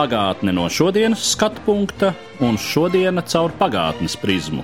Pagātne 0.00 0.54
no 0.56 0.62
šodienas 0.72 1.20
skatu 1.34 1.60
punkta 1.66 2.14
un 2.40 2.56
šodienas 2.56 3.34
caur 3.34 3.52
pagātnes 3.58 4.14
prizmu. 4.16 4.62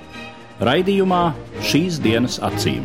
Raidījumā 0.65 1.19
šīs 1.61 1.99
dienas 2.01 2.39
acīm. 2.41 2.81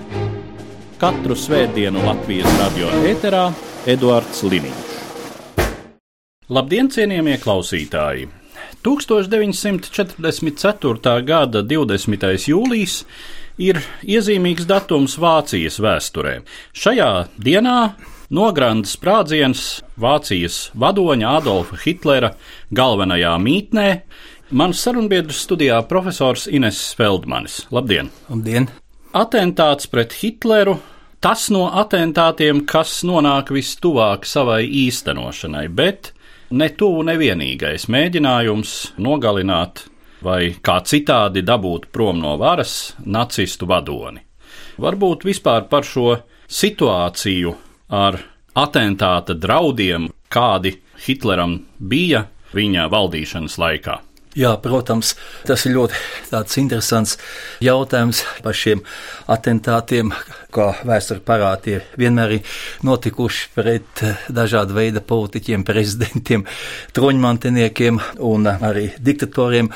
Katru 1.01 1.33
svētdienu 1.33 2.05
Latvijas 2.05 2.53
radio 2.59 2.93
eterā 3.09 3.57
Eduards 3.89 4.45
Liniņš. 4.45 4.93
Labdien, 6.53 6.93
cienījamie 6.93 7.41
klausītāji! 7.41 8.29
1944. 8.85 11.25
gada 11.25 11.65
20. 11.65 12.53
jūlijas 12.53 13.09
ir 13.57 13.81
iezīmīgs 14.05 14.69
datums 14.69 15.17
Vācijas 15.17 15.81
vēsturē. 15.81 16.45
Šajā 16.77 17.33
dienā 17.41 17.97
nograndas 18.33 18.97
sprādziens 18.97 19.83
Vācijas 20.01 20.71
vadoņa 20.79 21.37
Adolfa 21.39 21.79
Hitlera 21.85 22.33
galvenajā 22.75 23.35
mītnē. 23.43 23.89
Mans 24.53 24.81
sarunbiedrs 24.85 25.45
studijā 25.47 25.79
profesors 25.89 26.49
Ines 26.49 26.81
Feldmanis. 26.97 27.67
Labdien! 27.73 28.11
Labdien! 28.33 28.69
Atentāts 29.13 29.89
pret 29.93 30.17
Hitleru. 30.21 30.79
Tas 31.23 31.47
no 31.55 31.69
atentātiem, 31.79 32.65
kas 32.67 33.03
nonāk 33.07 33.53
vistuvāk 33.55 34.27
savai 34.27 34.65
īstenošanai, 34.67 35.69
bet 35.71 36.11
ne 36.51 36.67
tuvu 36.75 37.05
nevienīgais 37.07 37.87
mēģinājums 37.93 38.73
nogalināt 38.99 39.85
vai 40.23 40.55
kā 40.63 40.81
citādi 40.87 41.45
dabūt 41.47 41.91
prom 41.95 42.19
no 42.23 42.35
varas 42.41 42.95
nacistu 43.05 43.69
vadoni. 43.71 44.23
Varbūt 44.83 45.27
vispār 45.29 45.69
par 45.71 45.87
šo 45.87 46.17
situāciju 46.49 47.55
ar 47.93 48.23
atentāta 48.59 49.37
draudiem, 49.37 50.09
kādi 50.33 50.79
Hitleram 51.05 51.59
bija 51.79 52.27
viņa 52.57 52.89
valdīšanas 52.93 53.59
laikā. 53.61 54.01
Jā, 54.33 54.55
protams, 54.65 55.11
tas 55.45 55.67
ir 55.69 55.75
ļoti 55.77 55.99
interesants 56.63 57.19
jautājums 57.61 58.23
par 58.41 58.57
šiem 58.57 58.81
atentātiem, 59.29 60.15
kā 60.49 60.71
vēsture 60.89 61.21
parādīja. 61.27 61.83
Vienmēr 62.01 62.39
ir 62.39 62.55
notikuši 62.89 63.51
pret 63.53 64.05
dažādu 64.33 64.79
veidu 64.79 65.03
politiķiem, 65.05 65.67
prezidentiem, 65.69 66.47
troņmantiniekiem 66.97 68.01
un 68.25 68.49
arī 68.55 68.89
diktatoriem. 68.97 69.69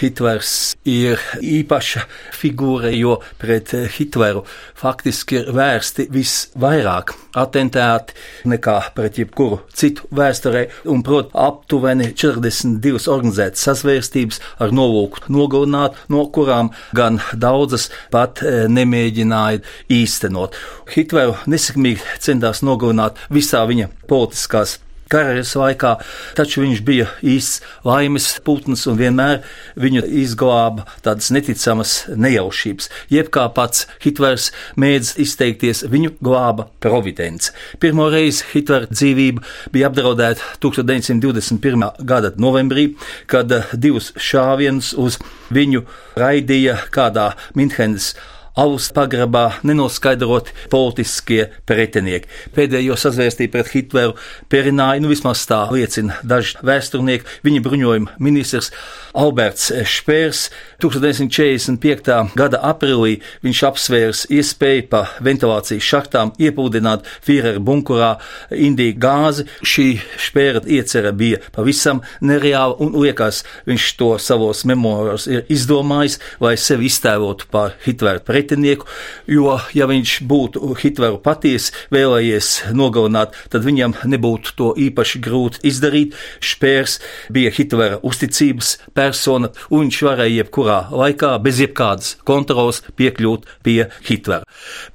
Hitlers 0.00 0.74
ir 0.88 1.20
īpaša 1.42 2.04
figūra, 2.36 2.90
jo 2.94 3.18
pret 3.40 3.72
Hitleru 3.96 4.44
faktiski 4.78 5.40
ir 5.40 5.50
vērsti 5.54 6.08
visvairāk 6.12 7.14
atentāti 7.38 8.16
nekā 8.48 8.76
pret 8.96 9.18
jebkuru 9.20 9.60
citu 9.76 10.08
vēsturē, 10.14 10.66
un 10.92 11.02
proti 11.06 11.32
aptuveni 11.38 12.10
42 12.18 13.08
organizētas 13.12 13.66
sazvērstības 13.68 14.40
ar 14.62 14.74
nolūku 14.74 15.26
nogalināt, 15.32 15.98
no 16.12 16.26
kurām 16.34 16.72
gan 16.96 17.20
daudzas 17.32 17.88
pat 18.12 18.42
nemēģināja 18.42 19.62
īstenot. 19.92 20.56
Hitleru 20.92 21.36
nesekmīgi 21.48 22.20
centās 22.22 22.64
nogalināt 22.66 23.20
visā 23.32 23.64
viņa 23.68 23.90
politiskās 24.10 24.78
karjeras 25.12 25.52
laikā, 25.58 25.94
taču 26.38 26.64
viņš 26.64 26.82
bija 26.86 27.08
īsts 27.20 27.60
laimes 27.86 28.28
putns 28.46 28.86
un 28.90 28.98
vienmēr 29.00 29.42
viņu 29.80 30.04
izglāba 30.22 30.86
tādas 31.04 31.30
neticamas 31.34 31.94
nejaušības. 32.16 32.90
Jeb 33.12 33.30
kā 33.34 33.46
pats 33.54 33.86
Hitlers 34.02 34.50
mēdz 34.80 35.14
izteikties, 35.22 35.84
viņu 35.92 36.16
glāba 36.24 36.68
providence. 36.82 37.52
Pirmo 37.82 38.08
reizi 38.12 38.46
Hitlera 38.52 38.90
dzīvība 38.90 39.44
bija 39.74 39.90
apdraudēta 39.90 40.56
1921. 40.64 41.88
gada 42.08 42.32
novembrī, 42.40 42.92
kad 43.30 43.52
divus 43.72 44.12
šāvienus 44.16 44.92
uz 44.98 45.18
viņu 45.52 45.84
raidīja 46.18 46.78
kādā 46.94 47.32
Minhenes 47.58 48.12
alus 48.58 48.90
pagrabā 48.92 49.44
nenoskaidrot 49.64 50.50
politiskie 50.72 51.46
pretinieki. 51.68 52.28
Pēdējo 52.56 52.96
sazvērstību 53.00 53.52
pret 53.54 53.70
Hitleru 53.72 54.16
perināja, 54.52 55.00
nu 55.02 55.12
vismaz 55.12 55.44
tā 55.48 55.62
liecina 55.72 56.18
daži 56.26 56.58
vēsturnieki, 56.66 57.40
viņa 57.46 57.62
bruņojuma 57.64 58.18
ministrs 58.22 58.72
Alberts 59.16 59.70
Špērs 59.88 60.46
1945. 60.82 62.36
gada 62.36 62.60
aprīlī 62.64 63.18
viņš 63.44 63.62
apsvērs 63.68 64.24
iespēju 64.32 64.86
pa 64.92 65.02
ventilācijas 65.24 65.88
šachtām 65.88 66.32
iepūdināt 66.40 67.08
Führeru 67.24 67.60
bunkurā 67.64 68.14
Indiju 68.52 68.96
gāzi. 69.00 69.46
Šī 69.64 69.86
Špēra 70.20 70.64
iecerē 70.64 71.12
bija 71.16 71.40
pavisam 71.54 72.02
nereāla 72.24 72.78
un 72.84 72.96
liekas, 73.00 73.42
viņš 73.68 73.88
to 74.00 74.12
savos 74.22 74.64
memoāros 74.68 75.28
ir 75.30 75.44
izdomājis, 75.52 76.18
lai 76.42 76.56
sevi 76.60 76.88
iztēlotu 76.88 77.48
par 77.52 77.76
Hitleru 77.84 78.24
pretinieku, 78.42 78.86
jo, 79.26 79.58
ja 79.74 79.86
viņš 79.86 80.22
būtu 80.26 80.74
Hitleru 80.82 81.20
patiesi 81.22 81.72
vēlējies 81.94 82.74
nogalināt, 82.74 83.34
tad 83.52 83.64
viņam 83.64 83.94
nebūtu 84.04 84.54
to 84.58 84.70
īpaši 84.78 85.20
grūti 85.22 85.62
izdarīt. 85.68 86.16
Špērs 86.42 86.98
bija 87.32 87.52
Hitlera 87.54 88.00
uzticības 88.02 88.74
persona, 88.94 89.52
un 89.70 89.86
viņš 89.86 90.00
varēja 90.08 90.42
jebkurā 90.42 90.78
laikā 90.90 91.32
bez 91.42 91.60
jebkādas 91.62 92.16
kontrolas 92.26 92.82
piekļūt 92.98 93.46
pie 93.62 93.86
Hitlera. 94.08 94.44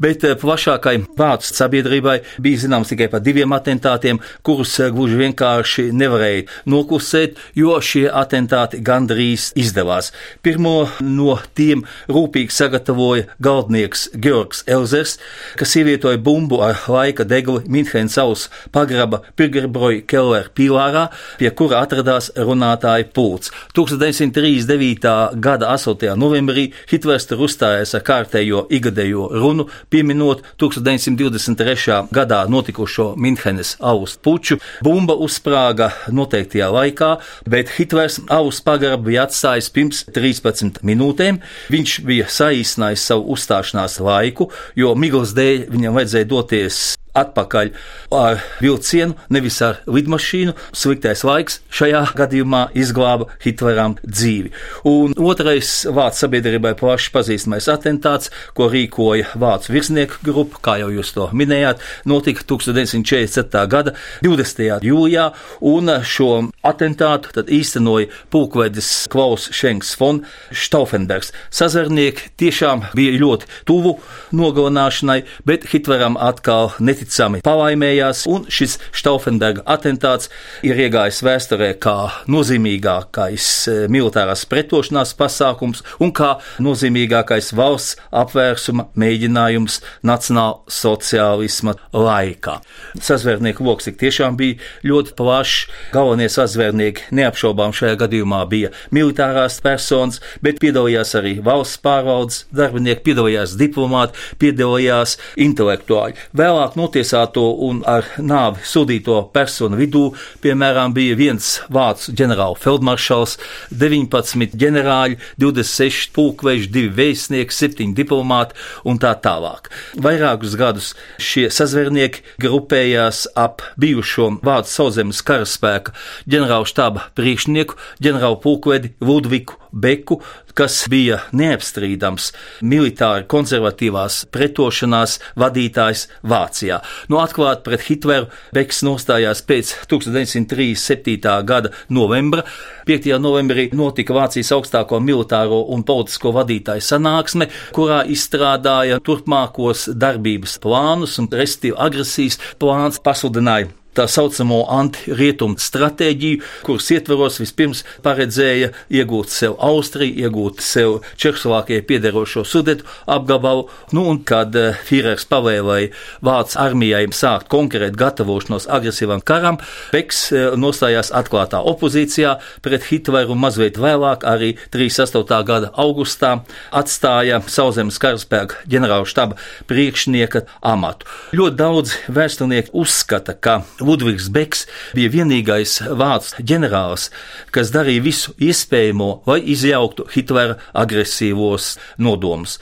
Bet 0.01 0.25
plašākai 0.41 0.97
vācu 1.17 1.53
sabiedrībai 1.53 2.19
bija 2.43 2.65
zināms 2.65 2.91
tikai 2.91 3.09
par 3.11 3.23
diviem 3.23 3.55
atentātiem, 3.55 4.19
kurus 4.43 4.75
gluži 4.93 5.21
vienkārši 5.23 5.89
nevarēja 5.95 6.47
noklusēt, 6.69 7.37
jo 7.55 7.79
šie 7.81 8.07
atentāti 8.11 8.81
gandrīz 8.83 9.51
izdevās. 9.57 10.11
Pirmo 10.43 10.87
no 11.01 11.37
tiem 11.57 11.85
rūpīgi 12.11 12.53
sagatavoja 12.53 13.36
galdnieks 13.43 14.07
Georgs 14.13 14.63
Elzers, 14.67 15.17
kas 15.57 15.75
ievietoja 15.77 16.19
bumbu 16.21 16.61
ar 16.65 16.79
laika 16.91 17.25
degli 17.27 17.61
Minhenes 17.67 18.17
auss 18.21 18.49
pagraba 18.73 19.21
Pirgerbroja 19.37 20.03
Keller 20.09 20.49
pīlārā, 20.55 21.07
pie 21.39 21.51
kura 21.57 21.81
atradās 21.85 22.29
runātāja 22.35 23.07
pults. 23.13 23.51
1939. 23.77 25.39
gada 25.43 25.71
8. 25.75 26.15
novembrī 26.19 26.71
Hitlers 26.89 27.27
tur 27.29 27.45
uzstājās 27.47 27.93
ar 27.97 28.05
kārtējo 28.07 28.65
igadējo 28.73 29.29
runu, 29.35 29.67
pieminot 29.89 30.43
1923. 30.61 32.07
gadā 32.13 32.43
notikušo 32.49 33.13
Minhenes 33.17 33.75
austu 33.79 34.23
puču. 34.23 34.59
Bumba 34.83 35.17
uzsprāga 35.27 35.91
noteiktajā 36.13 36.69
laikā, 36.73 37.11
bet 37.49 37.75
Hitlers 37.77 38.19
austu 38.33 38.65
pagrabu 38.67 39.09
bija 39.11 39.27
atstājis 39.27 39.69
pirms 39.73 40.03
13 40.15 40.81
minūtēm. 40.87 41.41
Viņš 41.73 41.97
bija 42.07 42.27
saīsinājis 42.31 43.07
savu 43.11 43.26
uzstāšanās 43.27 43.99
laiku, 44.03 44.49
jo 44.79 44.93
miglas 44.99 45.35
dēļ 45.37 45.67
viņam 45.73 45.99
vajadzēja 45.99 46.29
doties 46.31 46.81
atpakaļ 47.17 47.71
ar 48.15 48.41
vilcienu, 48.61 49.15
nevis 49.33 49.59
ar 49.65 49.81
lidmašīnu. 49.89 50.55
Sliktais 50.75 51.23
laiks 51.27 51.59
šajā 51.73 52.03
gadījumā 52.17 52.67
izglāba 52.77 53.29
Hitleram 53.43 53.97
dzīvi. 54.05 54.51
Un 54.87 55.15
otrais 55.17 55.71
vācu 55.93 56.23
sabiedrībai 56.23 56.73
plaši 56.79 57.11
pazīstamais 57.15 57.69
atentāts, 57.71 58.31
ko 58.57 58.69
rīkoja 58.71 59.33
vācu 59.39 59.73
virsnieku 59.75 60.21
grupa, 60.25 60.61
kā 60.63 60.77
jau 60.83 60.91
jūs 60.93 61.13
to 61.15 61.29
minējāt, 61.37 61.81
notika 62.07 62.45
1947. 62.47 63.65
gada 63.71 63.95
20. 64.25 64.87
jūlijā, 64.87 65.29
un 65.73 65.93
šo 66.07 66.31
atentātu 66.67 67.33
tad 67.35 67.51
īstenoja 67.53 68.11
pulkvedis 68.33 68.91
Klaus 69.11 69.49
Šenks 69.55 69.95
von 69.99 70.23
Stauffenbergs. 70.51 71.33
Sazarnieki 71.53 72.31
tiešām 72.39 72.87
bija 72.97 73.17
ļoti 73.17 73.49
tuvu 73.67 73.97
nogalināšanai, 74.35 75.21
bet 75.47 75.67
Hitleram 75.71 76.17
atkal 76.21 76.73
neticēja 76.79 77.06
neticami 77.07 77.41
palaimējās, 77.45 78.25
un 78.27 78.45
šis 78.51 78.77
Stauffenberga 78.95 79.63
atentāts 79.65 80.29
ir 80.65 80.77
iegājis 80.77 81.21
vēsturē 81.23 81.71
kā 81.79 82.11
nozīmīgākais 82.27 83.47
e, 83.67 83.75
militārās 83.91 84.45
pretošanās 84.49 85.13
pasākums 85.17 85.83
un 85.99 86.11
kā 86.11 86.37
nozīmīgākais 86.59 87.53
valsts 87.55 87.97
apvērsuma 88.11 88.89
mēģinājums 88.95 89.79
nacionāla 90.03 90.59
sociālisma 90.67 91.77
laikā. 91.93 92.59
Sazvērnieku 92.99 93.63
lokus 93.63 93.87
tiešām 93.87 94.37
bija 94.37 94.59
ļoti 94.83 95.15
plašs. 95.17 95.67
Galvenie 95.93 96.27
sazvērnieki 96.31 97.13
neapšaubām 97.15 97.73
šajā 97.75 97.97
gadījumā 98.03 98.43
bija 98.49 98.73
militārās 98.91 99.61
personas, 99.63 100.19
bet 100.43 100.59
piedalījās 100.63 101.15
arī 101.19 101.37
valsts 101.43 101.79
pārvaldes 101.83 102.43
darbinieki, 102.55 103.05
piedalījās 103.07 103.55
diplomāti, 103.59 104.17
piedalījās 104.41 105.17
intelektuāļi. 105.47 106.17
Vēlāk 106.37 106.75
notiesāto 106.97 107.43
un 107.67 107.83
ar 107.85 108.05
nāvi 108.17 108.63
sodīto 108.65 109.19
personu 109.33 109.77
vidū, 109.77 110.15
piemēram, 110.41 110.93
bija 110.95 111.15
viens 111.17 111.59
vācu 111.69 112.13
ģenerāla 112.17 112.57
feldmaršals, 112.57 113.37
19 113.69 114.55
ģenerāļi, 114.57 115.19
26 115.37 116.09
pulkveži, 116.15 116.69
2 116.73 116.93
vēstnieki, 116.97 117.53
7 117.53 117.93
diplomāti 117.97 118.57
un 118.85 118.97
tā 118.97 119.13
tālāk. 119.21 119.69
Vairākus 120.01 120.57
gadus 120.57 120.93
šie 121.21 121.47
sazvērnieki 121.53 122.23
grupējās 122.41 123.27
ap 123.37 123.61
bijušo 123.77 124.31
vācu 124.41 124.73
sauszemes 124.73 125.21
karaspēka 125.21 125.93
ģenerāla 126.25 126.65
štaba 126.65 127.09
priekšnieku, 127.17 127.77
ģenerāla 128.01 128.41
pulkvedi 128.41 128.95
Ludviku 129.05 129.61
Beku, 129.77 130.19
kas 130.57 130.79
bija 130.89 131.19
neapstrīdams 131.37 132.31
militāri 132.65 133.27
konservatīvās 133.29 134.23
pretošanās 134.33 135.17
vadītājs 135.37 136.07
Vācijā. 136.25 136.79
No 137.11 137.21
atklāti 137.21 137.65
pret 137.67 137.85
Hitleru 137.85 138.31
Beks 138.55 138.81
nostājās 138.87 139.43
pēc 139.45 139.75
1937. 139.91 141.37
gada 141.45 141.73
novembra. 141.93 142.45
5. 142.89 143.09
novembrī 143.21 143.69
notika 143.77 144.15
Vācijas 144.17 144.53
augstāko 144.55 145.01
militāro 145.03 145.63
un 145.75 145.85
politisko 145.85 146.33
vadītāju 146.39 146.85
sanāksme, 146.87 147.51
kurā 147.75 148.03
izstrādāja 148.09 149.01
turpmākos 149.03 149.89
darbības 149.93 150.57
plānus 150.63 151.19
un 151.21 151.29
restīvu 151.29 151.77
agresijas 151.87 152.39
plāns 152.57 153.03
pasludināja 153.03 153.76
tā 153.97 154.05
saucamo 154.11 154.63
anti-rietumu 154.77 155.57
stratēģiju, 155.61 156.41
kuras 156.65 156.89
ietvaros 156.93 157.39
vispirms 157.41 157.83
paredzēja 158.05 158.71
iegūt 158.93 159.33
sev 159.33 159.57
Austriju, 159.63 160.27
iegūt 160.27 160.61
sev 160.65 160.99
Čehoslovākijai 161.17 161.85
piederošo 161.87 162.45
sudetu 162.47 162.85
apgabalu, 163.09 163.67
nu 163.97 164.05
un 164.11 164.21
kad 164.27 164.55
eh, 164.55 164.77
Führers 164.87 165.27
pavēlēja 165.29 165.91
Vācijas 166.25 166.59
armijai 166.61 167.05
sākt 167.15 167.49
konkrēt 167.51 167.97
gatavošanos 167.97 168.67
agresīvam 168.71 169.23
karam, 169.25 169.59
Beks 169.93 170.21
eh, 170.31 170.49
nostājās 170.59 171.11
atklātā 171.15 171.61
opozīcijā 171.71 172.37
pret 172.65 172.85
Hitleru 172.91 173.33
un 173.35 173.41
mazliet 173.41 173.79
vēlāk, 173.81 174.25
arī 174.27 174.53
38. 174.73 175.41
gada 175.47 175.71
augustā, 175.79 176.37
atstāja 176.75 177.41
Sauszemes 177.47 177.99
karaspēka 178.01 178.61
ģenerāla 178.69 179.07
štaba 179.09 179.37
priekšnieka 179.69 180.45
amatu. 180.61 181.07
Ļoti 181.37 181.59
daudz 181.59 181.95
vēsturnieki 182.13 182.73
uzskata, 182.77 183.33
ka 183.33 183.61
Ludvigs 183.87 184.27
Beks 184.33 184.65
bija 184.97 185.11
vienīgais 185.13 185.77
vācu 185.99 186.43
ģenerālis, 186.49 187.07
kas 187.55 187.71
darīja 187.71 188.03
visu 188.03 188.33
iespējamo, 188.43 189.09
lai 189.29 189.39
izjauktu 189.53 190.07
Hitlera 190.11 190.57
agresīvos 190.75 191.75
nodomus. 192.03 192.57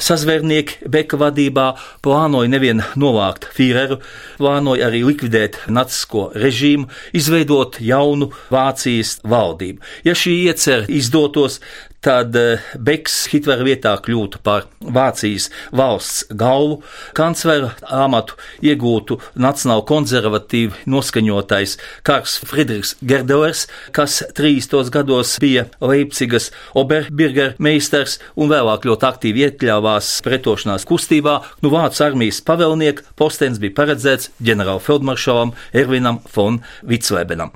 Sazvērnieki 0.00 0.88
Beka 0.88 1.20
vadībā 1.20 1.66
plānoja 2.04 2.50
nevien 2.54 2.80
novākt 3.00 3.50
Führeru, 3.56 4.00
plānoja 4.40 4.88
arī 4.88 5.02
likvidēt 5.04 5.60
nacisko 5.68 6.30
režīmu, 6.38 6.88
izveidot 7.16 7.80
jaunu 7.84 8.30
Vācijas 8.52 9.18
valdību. 9.26 9.84
Ja 10.08 10.16
šī 10.16 10.36
iecer 10.46 10.88
izdotos, 10.88 11.60
tad 12.00 12.36
eh, 12.36 12.60
Beks 12.80 13.26
Hitlera 13.30 13.64
vietā 13.66 13.92
kļūtu 14.00 14.40
par 14.44 14.66
Vācijas 14.80 15.50
valsts 15.76 16.24
galvu, 16.32 16.80
kanclera 17.16 17.74
amatu 17.92 18.38
iegūtu 18.64 19.18
nacionāli 19.40 19.84
konservatīvi 19.88 20.88
noskaņotais 20.90 21.76
Karls 22.06 22.38
Friedrichs 22.48 22.94
Gerdovers, 23.04 23.66
kas 23.96 24.22
30. 24.36 24.88
gados 24.94 25.36
bija 25.42 25.66
Leipzigas 25.84 26.48
Oberbirger 26.78 27.54
meistars 27.60 28.18
un 28.34 28.50
vēlāk 28.52 28.88
ļoti 28.88 29.08
aktīvi 29.10 29.46
iekļāvās 29.48 30.16
pretošanās 30.24 30.88
kustībā. 30.88 31.36
Nu, 31.60 31.72
Vācu 31.74 32.04
armijas 32.08 32.40
pavēlnieka 32.48 33.12
postens 33.20 33.60
bija 33.60 33.76
paredzēts 33.76 34.32
ģenerālfeldmaršalam 34.44 35.52
Ervinam 35.76 36.22
von 36.34 36.62
Viclebenam. 36.86 37.52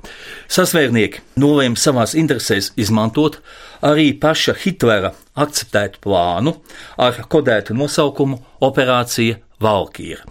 Sasvērnieki 0.51 1.25
nolēma 1.41 1.79
savās 1.79 2.13
interesēs 2.17 2.71
izmantot 2.79 3.41
arī 3.85 4.11
paša 4.21 4.55
Hitlera 4.63 5.13
akceptētu 5.37 6.01
plānu 6.03 6.55
ar 7.01 7.25
kodētu 7.29 7.75
nosaukumu 7.77 8.39
Operācija 8.65 9.41
Valkīra. 9.61 10.25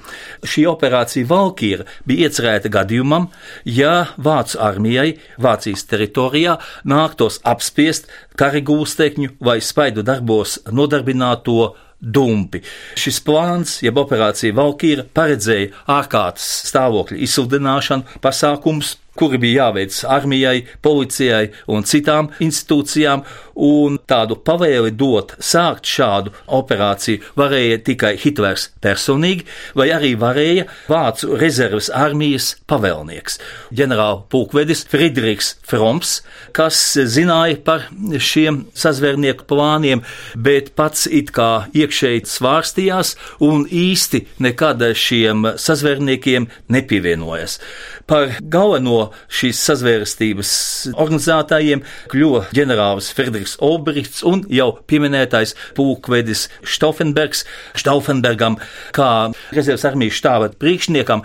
Šī 0.45 0.67
operācija 0.69 1.29
Valkīra 1.29 1.87
bija 2.07 2.29
iecerēta 2.29 2.69
gadījumam, 2.73 3.31
ja 3.65 4.11
Vācu 4.21 4.61
armijai 4.61 5.15
Vācijas 5.41 5.87
teritorijā 5.89 6.59
nāktos 6.85 7.41
apspiest 7.55 8.11
karigūstekņu 8.41 9.39
vai 9.41 9.61
spaidu 9.65 10.05
darbos 10.05 10.59
nodarbināto 10.71 11.73
dumpi. 12.05 12.61
Šis 13.01 13.23
plāns, 13.25 13.79
jeb 13.85 13.97
operācija 14.03 14.57
Valkīra, 14.57 15.07
paredzēja 15.17 15.73
ārkārtas 15.97 16.51
stāvokļa 16.69 17.23
izsludināšanu, 17.25 18.21
pasākums 18.25 18.99
kuri 19.19 19.39
bija 19.39 19.69
jāveic 19.69 20.01
armijai, 20.11 20.65
policijai 20.83 21.49
un 21.71 21.87
citām 21.87 22.31
institūcijām, 22.43 23.25
un 23.55 23.99
tādu 24.11 24.37
pavēli 24.43 24.91
dot 24.99 25.35
sākt 25.39 25.87
šādu 25.87 26.33
operāciju 26.59 27.23
varēja 27.39 27.81
tikai 27.87 28.15
Hitlers 28.21 28.69
personīgi, 28.83 29.47
vai 29.79 29.91
arī 29.95 30.15
varēja 30.19 30.67
Vācu 30.91 31.39
rezerves 31.39 31.91
armijas 31.95 32.55
pavēlnieks, 32.71 33.39
ģenerāla 33.75 34.25
pulkvedis 34.33 34.85
Friedrichs 34.91 35.55
Froms, 35.67 36.17
kas 36.57 36.81
zināja 37.15 37.61
par 37.65 37.87
šiem 38.19 38.65
sazvērnieku 38.79 39.47
plāniem, 39.51 40.03
bet 40.35 40.73
pats 40.79 41.07
it 41.07 41.31
kā 41.35 41.67
iekšēji 41.75 42.25
svārstījās 42.31 43.15
un 43.45 43.67
īsti 43.71 44.25
nekad 44.45 44.83
šiem 44.99 45.55
sazvērniekiem 45.61 46.49
nepievienojas. 46.75 47.61
Par 48.11 48.35
galveno 48.53 49.04
šīs 49.33 49.61
sazvērstības 49.69 50.53
organizētājiem 50.93 51.85
kļuva 52.13 52.45
ģenerālis 52.57 53.11
Friedrichs 53.17 53.57
Olbrichts 53.65 54.25
un 54.27 54.45
jau 54.53 54.71
pieminētais 54.91 55.55
pulkvedis 55.77 56.47
Stauffenbergs. 56.67 57.45
Stauffenbergam, 57.79 58.59
kā 58.97 59.11
rezerves 59.55 59.87
armijas 59.89 60.19
štāba 60.21 60.51
priekšniekam, 60.61 61.25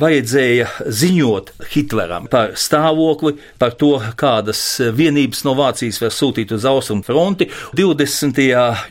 vajadzēja 0.00 0.68
ziņot 0.86 1.52
Hitleram 1.74 2.28
par 2.30 2.54
stāvokli, 2.60 3.36
par 3.60 3.76
to, 3.80 3.96
kādas 4.20 4.62
vienības 4.96 5.44
no 5.46 5.56
Vācijas 5.58 6.00
var 6.02 6.14
sūtīt 6.14 6.54
uz 6.56 6.66
austrumu 6.68 7.06
fronti. 7.06 7.50
20. 7.78 8.40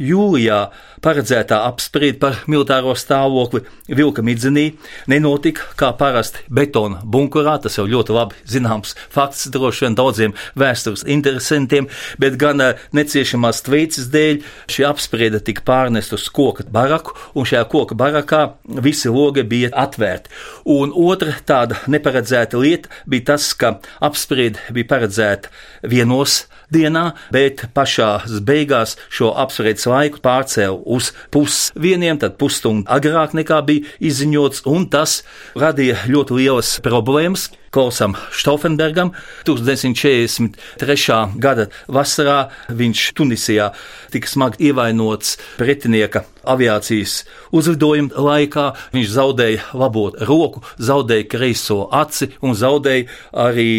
jūlijā 0.03 0.61
paredzētā 1.03 1.61
apspriede 1.67 2.19
par 2.21 2.39
militāro 2.49 2.93
stāvokli 2.97 3.63
Vilka 3.87 4.23
Midzenī 4.25 4.65
nenotika 5.09 5.65
kā 5.79 5.91
parasti 5.97 6.43
betona 6.51 7.01
bunkurā. 7.03 7.57
Tas 7.63 7.77
jau 7.79 7.87
ļoti 7.89 8.15
labi 8.15 8.37
zināms 8.49 8.95
fakts 9.13 9.47
droši 9.53 9.85
vien 9.85 9.97
daudziem 9.97 10.35
vēstures 10.59 11.05
interesantiem, 11.07 11.89
bet 12.21 12.37
gan 12.41 12.63
eh, 12.63 12.83
neciešamās 12.95 13.63
tvīces 13.67 14.09
dēļ 14.13 14.43
šī 14.71 14.87
apspriede 14.89 15.41
tika 15.45 15.65
pārnest 15.67 16.15
uz 16.17 16.27
koka 16.33 16.67
baraku, 16.71 17.15
un 17.33 17.47
šajā 17.49 17.65
koka 17.71 17.97
barakā 17.99 18.43
visi 18.83 19.11
logi 19.11 19.45
bija 19.47 19.71
atvērti. 19.85 20.31
Un 20.69 20.93
otra 20.93 21.35
tāda 21.45 21.79
neparedzēta 21.89 22.59
lieta 22.59 22.91
bija 23.09 23.33
tas, 23.33 23.51
ka 23.53 23.77
apspriede 24.03 24.61
bija 24.75 24.91
paredzēta 24.93 25.51
vienos 25.89 26.43
dienā, 26.73 27.13
bet 27.33 27.65
pašā 27.75 28.09
beigās 28.45 28.95
šo 29.13 29.31
apspriedes 29.43 29.87
laiku 29.89 30.21
pārcēla 30.25 30.79
uz 30.85 31.11
pusdieniem, 31.33 32.19
tad 32.21 32.37
pusstundu 32.41 32.87
agrāk 32.89 33.35
nekā 33.37 33.61
bija 33.67 33.87
izziņots, 34.11 34.65
un 34.69 34.89
tas 34.91 35.21
radīja 35.57 36.05
ļoti 36.09 36.41
lielas 36.41 36.77
problēmas. 36.85 37.49
Klausam 37.69 38.15
Stauffenbergam. 38.33 39.11
1943. 39.45 41.17
gada 41.37 41.67
vasarā 41.85 42.49
viņš 42.73 43.03
Tunisijā 43.13 43.69
tika 44.09 44.31
smagi 44.31 44.71
ievainots 44.71 45.37
pretinieka 45.59 46.25
aviācijas 46.47 47.23
uzlidojuma 47.55 48.25
laikā. 48.29 48.65
Viņš 48.95 49.13
zaudēja 49.13 49.69
labo 49.79 50.09
roku, 50.19 50.63
zaudēja 50.77 51.27
kreiso 51.31 51.81
aci 51.95 52.29
un 52.45 52.55
zaudēja 52.57 53.07
arī 53.47 53.69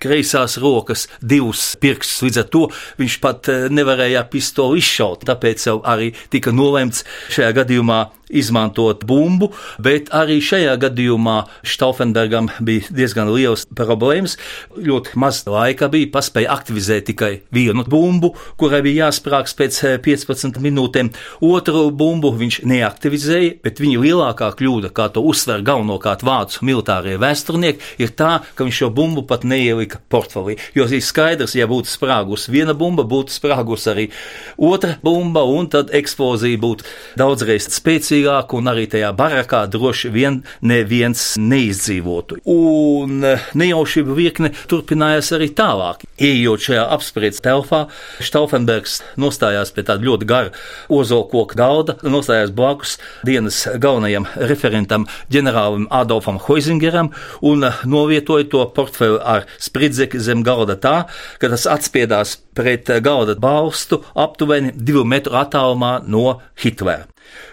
kreisās 0.00 0.58
rokas 0.60 1.06
divus 1.20 1.74
pirkstus. 1.80 2.22
Līdz 2.26 2.42
ar 2.44 2.48
to 2.52 2.64
viņš 3.00 3.18
pat 3.22 3.52
eh, 3.52 3.68
nevarēja 3.72 4.24
pistoli 4.30 4.80
izšaut. 4.82 5.26
Tāpēc 5.28 5.68
jau 5.70 5.80
arī 5.86 6.12
tika 6.32 6.54
nolemts 6.54 7.04
šajā 7.30 7.52
gadījumā 7.60 8.06
izmantot 8.30 9.04
bumbu, 9.06 9.50
bet 9.82 10.10
arī 10.14 10.38
šajā 10.44 10.76
gadījumā 10.84 11.36
Stauffenbergam 11.66 12.48
bija 12.64 12.94
diezgan 12.94 13.30
liels 13.34 13.66
problēmas. 13.76 14.36
Ļoti 14.78 15.18
maz 15.20 15.42
laika 15.50 15.90
bija, 15.92 16.10
paspēja 16.14 16.54
aktivizēt 16.54 17.08
tikai 17.10 17.32
vienu 17.54 17.84
bumbu, 17.90 18.32
kurai 18.60 18.82
bija 18.86 19.08
jāsprāgs 19.08 19.56
pēc 19.58 19.80
15 20.06 20.50
eh, 20.54 20.62
minūtēm. 20.68 21.12
Otru 21.50 21.88
bumbu 22.00 22.32
viņš 22.40 22.60
neaktivizēja, 22.68 23.58
bet 23.64 23.80
viņa 23.82 24.00
lielākā 24.02 24.50
kļūda, 24.58 24.92
kā 24.96 25.08
to 25.12 25.22
uzsver 25.26 25.64
galvenokārt 25.66 26.24
vācu 26.26 26.64
militārie 26.66 27.18
vēsturnieki, 27.20 27.82
ir 28.02 28.14
tā, 28.16 28.32
ka 28.54 28.66
viņš 28.66 28.82
šo 28.82 28.90
bumbu 28.94 29.24
pat 29.28 29.44
neielika 29.48 30.00
portfelī. 30.12 30.56
Jo 30.76 30.88
ir 30.88 31.04
skaidrs, 31.04 31.56
ja 31.58 31.68
būtu 31.70 31.90
sprāgus 31.92 32.48
viena 32.52 32.74
bumba, 32.76 33.04
būtu 33.08 33.34
sprāgus 33.34 33.86
arī 33.90 34.08
otra 34.56 34.96
bumba, 35.04 35.44
un 35.44 35.68
tad 35.72 35.92
eksplozija 35.96 36.60
būtu 36.60 36.86
daudzreiz 37.20 37.68
spēcīgāka, 37.74 38.58
un 38.58 38.72
arī 38.72 38.86
tajā 38.90 39.12
barakā 39.16 39.64
droši 39.70 40.12
vien 40.14 40.40
neviens 40.64 41.34
neizdzīvotu. 41.40 42.40
Un 42.50 43.24
eh, 43.26 43.48
nejaušība 43.58 44.16
virkne 44.16 44.52
turpinājās 44.70 45.32
arī 45.36 45.50
tālāk. 45.56 46.04
Ejot 46.20 46.66
šajā 46.68 46.86
apspriedzes 46.96 47.44
telpā, 47.44 47.86
Stauffenbergs 48.24 49.00
nostājās 49.20 49.72
pie 49.74 49.84
tāda 49.88 50.06
ļoti 50.06 50.28
gara 50.28 50.54
ozolkoka 50.92 51.58
galda, 51.90 52.10
nostājās 52.10 52.52
blakus 52.54 52.98
dienas 53.24 53.66
galvenajam 53.78 54.26
referentam, 54.36 55.06
ģenerālim 55.30 55.88
Adolfam 55.90 56.38
Hoizingeram, 56.38 57.10
un 57.42 57.64
novietoja 57.84 58.48
to 58.50 58.64
portfeli 58.74 59.18
ar 59.22 59.46
spridzekli 59.58 60.20
zem 60.20 60.42
galda 60.42 60.76
tā, 60.76 61.06
ka 61.38 61.48
tas 61.48 61.66
atspiedās 61.66 62.38
pret 62.54 62.88
galda 63.02 63.36
balstu 63.38 64.02
aptuveni 64.14 64.72
divu 64.74 65.04
metru 65.04 65.34
attālumā 65.34 66.00
no 66.06 66.40
Hitlera. 66.56 67.06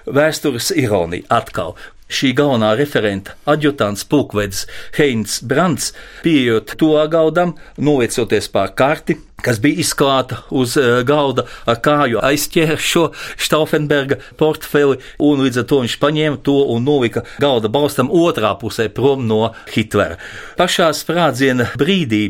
Vēstures 0.07 0.71
ironija 0.75 1.27
atkal 1.29 1.75
šī 2.07 2.31
galvenā 2.33 2.71
referenta 2.79 3.35
adjutants 3.45 4.05
pulkvedis 4.07 4.65
Heinz 4.97 5.41
Brants, 5.43 5.91
pieejot 6.23 6.77
to 6.79 6.93
gaudam, 7.11 7.57
novecoties 7.77 8.47
pār 8.53 8.71
karti, 8.73 9.17
kas 9.45 9.59
bija 9.61 9.81
izklāta 9.83 10.41
uz 10.49 10.75
uh, 10.79 11.01
galda 11.07 11.45
ar 11.69 11.81
kāju, 11.83 12.21
aizķēra 12.25 12.77
šo 12.81 13.07
Stauffenberga 13.37 14.19
portfeli, 14.39 14.97
un 15.23 15.43
līdz 15.45 15.61
ar 15.61 15.67
to 15.69 15.81
viņš 15.83 15.97
paņēma 16.01 16.41
to 16.45 16.57
un 16.73 16.87
novika 16.87 17.25
galda 17.41 17.69
balstam 17.71 18.09
otrā 18.13 18.55
pusē 18.59 18.89
prom 18.93 19.27
no 19.29 19.51
Hitlera. 19.73 20.17
Pašā 20.57 20.89
sprādziena 20.97 21.69
brīdī 21.77 22.23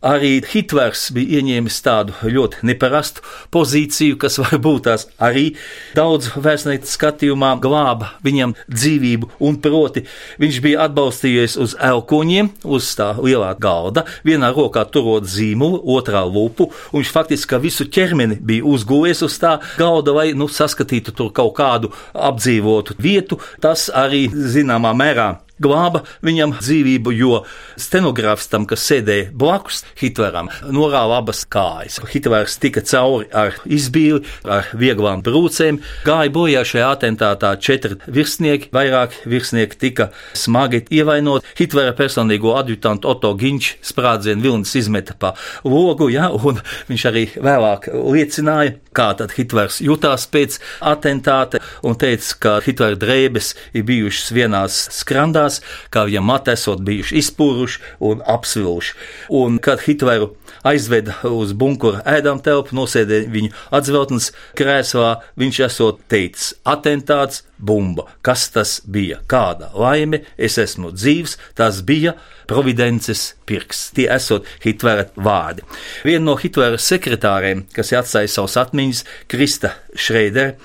Arī 0.00 0.38
Hitlers 0.48 1.10
bija 1.12 1.42
ieņēmis 1.42 1.76
tādu 1.84 2.14
ļoti 2.24 2.62
neparastu 2.64 3.20
pozīciju, 3.52 4.16
kas 4.22 4.38
varbūt 4.40 4.86
tās 4.86 5.02
arī 5.20 5.50
daudz 5.92 6.30
vēstnieku 6.40 6.88
skatījumā 6.88 7.50
glāba 7.60 8.14
viņam 8.24 8.54
dzīvību, 8.72 9.28
un 9.44 9.58
proti 9.60 10.06
viņš 10.40 10.60
bija 10.64 10.86
atbalstījies 10.86 11.58
uz 11.60 11.74
elkoņiem, 11.76 12.48
uz 12.64 12.88
tā 12.96 13.10
lielā 13.18 13.50
galda, 13.60 14.06
vienā 14.24 14.48
rokā 14.56 14.86
turot 14.88 15.28
zīmolu, 15.28 15.82
otrā 15.92 16.24
lupu, 16.24 16.70
viņš 16.94 17.12
faktiski 17.12 17.60
visu 17.60 17.84
ķermeni 17.84 18.40
bija 18.40 18.64
uzgūlies 18.72 19.20
uz 19.28 19.36
tā 19.42 19.58
galda, 19.76 20.16
lai 20.16 20.30
nu, 20.32 20.48
saskatītu 20.48 21.12
tur 21.12 21.28
kaut 21.36 21.52
kādu 21.60 21.92
apdzīvotu 22.16 22.96
vietu. 22.96 23.36
Tas 23.60 23.90
arī 23.92 24.30
zināmā 24.32 24.96
mērā 24.96 25.30
glāba 25.62 26.02
viņam 26.26 26.56
dzīvību, 26.58 27.14
jo 27.16 27.42
stenogrāfs 27.80 28.50
tam, 28.50 28.66
kas 28.68 28.84
sēdēja 28.88 29.30
blakus 29.36 29.82
Hitleram, 30.00 30.50
norāva 30.72 31.20
abas 31.20 31.44
kājas. 31.48 32.00
Hitlers 32.10 32.58
tika 32.60 32.82
cauri 32.86 33.28
ar 33.36 33.56
izbīli, 33.68 34.22
ar 34.44 34.70
vieglām 34.76 35.24
brūcēm, 35.26 35.80
gāja 36.06 36.32
bojā 36.34 36.64
šajā 36.66 36.90
atentātā 36.96 37.52
četri 37.62 37.98
virsnieki, 38.10 38.70
vairāk 38.74 39.16
virsnieki 39.28 39.80
tika 39.80 40.10
smagi 40.36 40.84
ievainot. 40.90 41.46
Hitlera 41.58 41.94
personīgo 41.96 42.54
adjutantu 42.58 43.10
Otto 43.10 43.32
Ginč 43.38 43.74
sprādzienu 43.86 44.44
vilnis 44.44 44.74
izmeta 44.78 45.16
pa 45.18 45.34
logu, 45.64 46.10
ja, 46.12 46.30
un 46.30 46.60
viņš 46.90 47.06
arī 47.10 47.26
vēlāk 47.36 47.90
liecināja, 47.94 48.76
kā 48.96 49.10
tad 49.18 49.34
Hitlers 49.36 49.80
jutās 49.84 50.26
pēc 50.30 50.58
atentāta 50.86 51.60
un 51.86 51.96
teica, 51.98 52.36
ka 52.42 52.54
Hitlera 52.64 52.98
drēbes 53.00 53.52
ir 53.76 53.86
bijušas 53.88 54.32
vienās 54.34 54.80
skrandās, 54.94 55.49
mājās, 55.50 55.60
kā 55.90 56.06
viņam 56.06 56.26
mati 56.26 56.52
esot 56.54 56.80
bijuši 56.86 57.18
izpūruši 57.18 57.80
un 58.00 58.22
apsviluši. 58.26 58.94
Un 59.30 59.58
kad 59.58 59.80
Hitleru 59.84 60.36
aizveda 60.64 61.16
uz 61.24 61.52
bunkura 61.52 62.02
ēdam 62.06 62.40
telpu, 62.42 62.74
nosēdēja 62.76 63.30
viņu 63.30 63.52
atzveltnes 63.72 64.32
krēslā, 64.56 65.20
viņš 65.36 65.60
esot 65.66 66.00
teicis 66.08 66.54
atentāts, 66.64 67.44
bumba. 67.58 68.06
Kas 68.22 68.48
tas 68.50 68.80
bija? 68.86 69.20
Kāda 69.28 69.70
laime? 69.74 70.22
Es 70.38 70.58
esmu 70.58 70.92
dzīvs, 70.92 71.36
tas 71.54 71.82
bija 71.82 72.14
providences 72.48 73.34
pirks. 73.46 73.90
Tie 73.94 74.08
esot 74.08 74.46
Hitlera 74.64 75.10
vārdi. 75.16 75.64
Viena 76.04 76.24
no 76.30 76.36
Hitlera 76.40 76.80
sekretāriem, 76.80 77.66
kas 77.74 77.92
atstāja 77.92 78.30
savus 78.32 78.56
atmiņas, 78.60 79.04
Krista 79.28 79.74
Šreidere, 79.94 80.56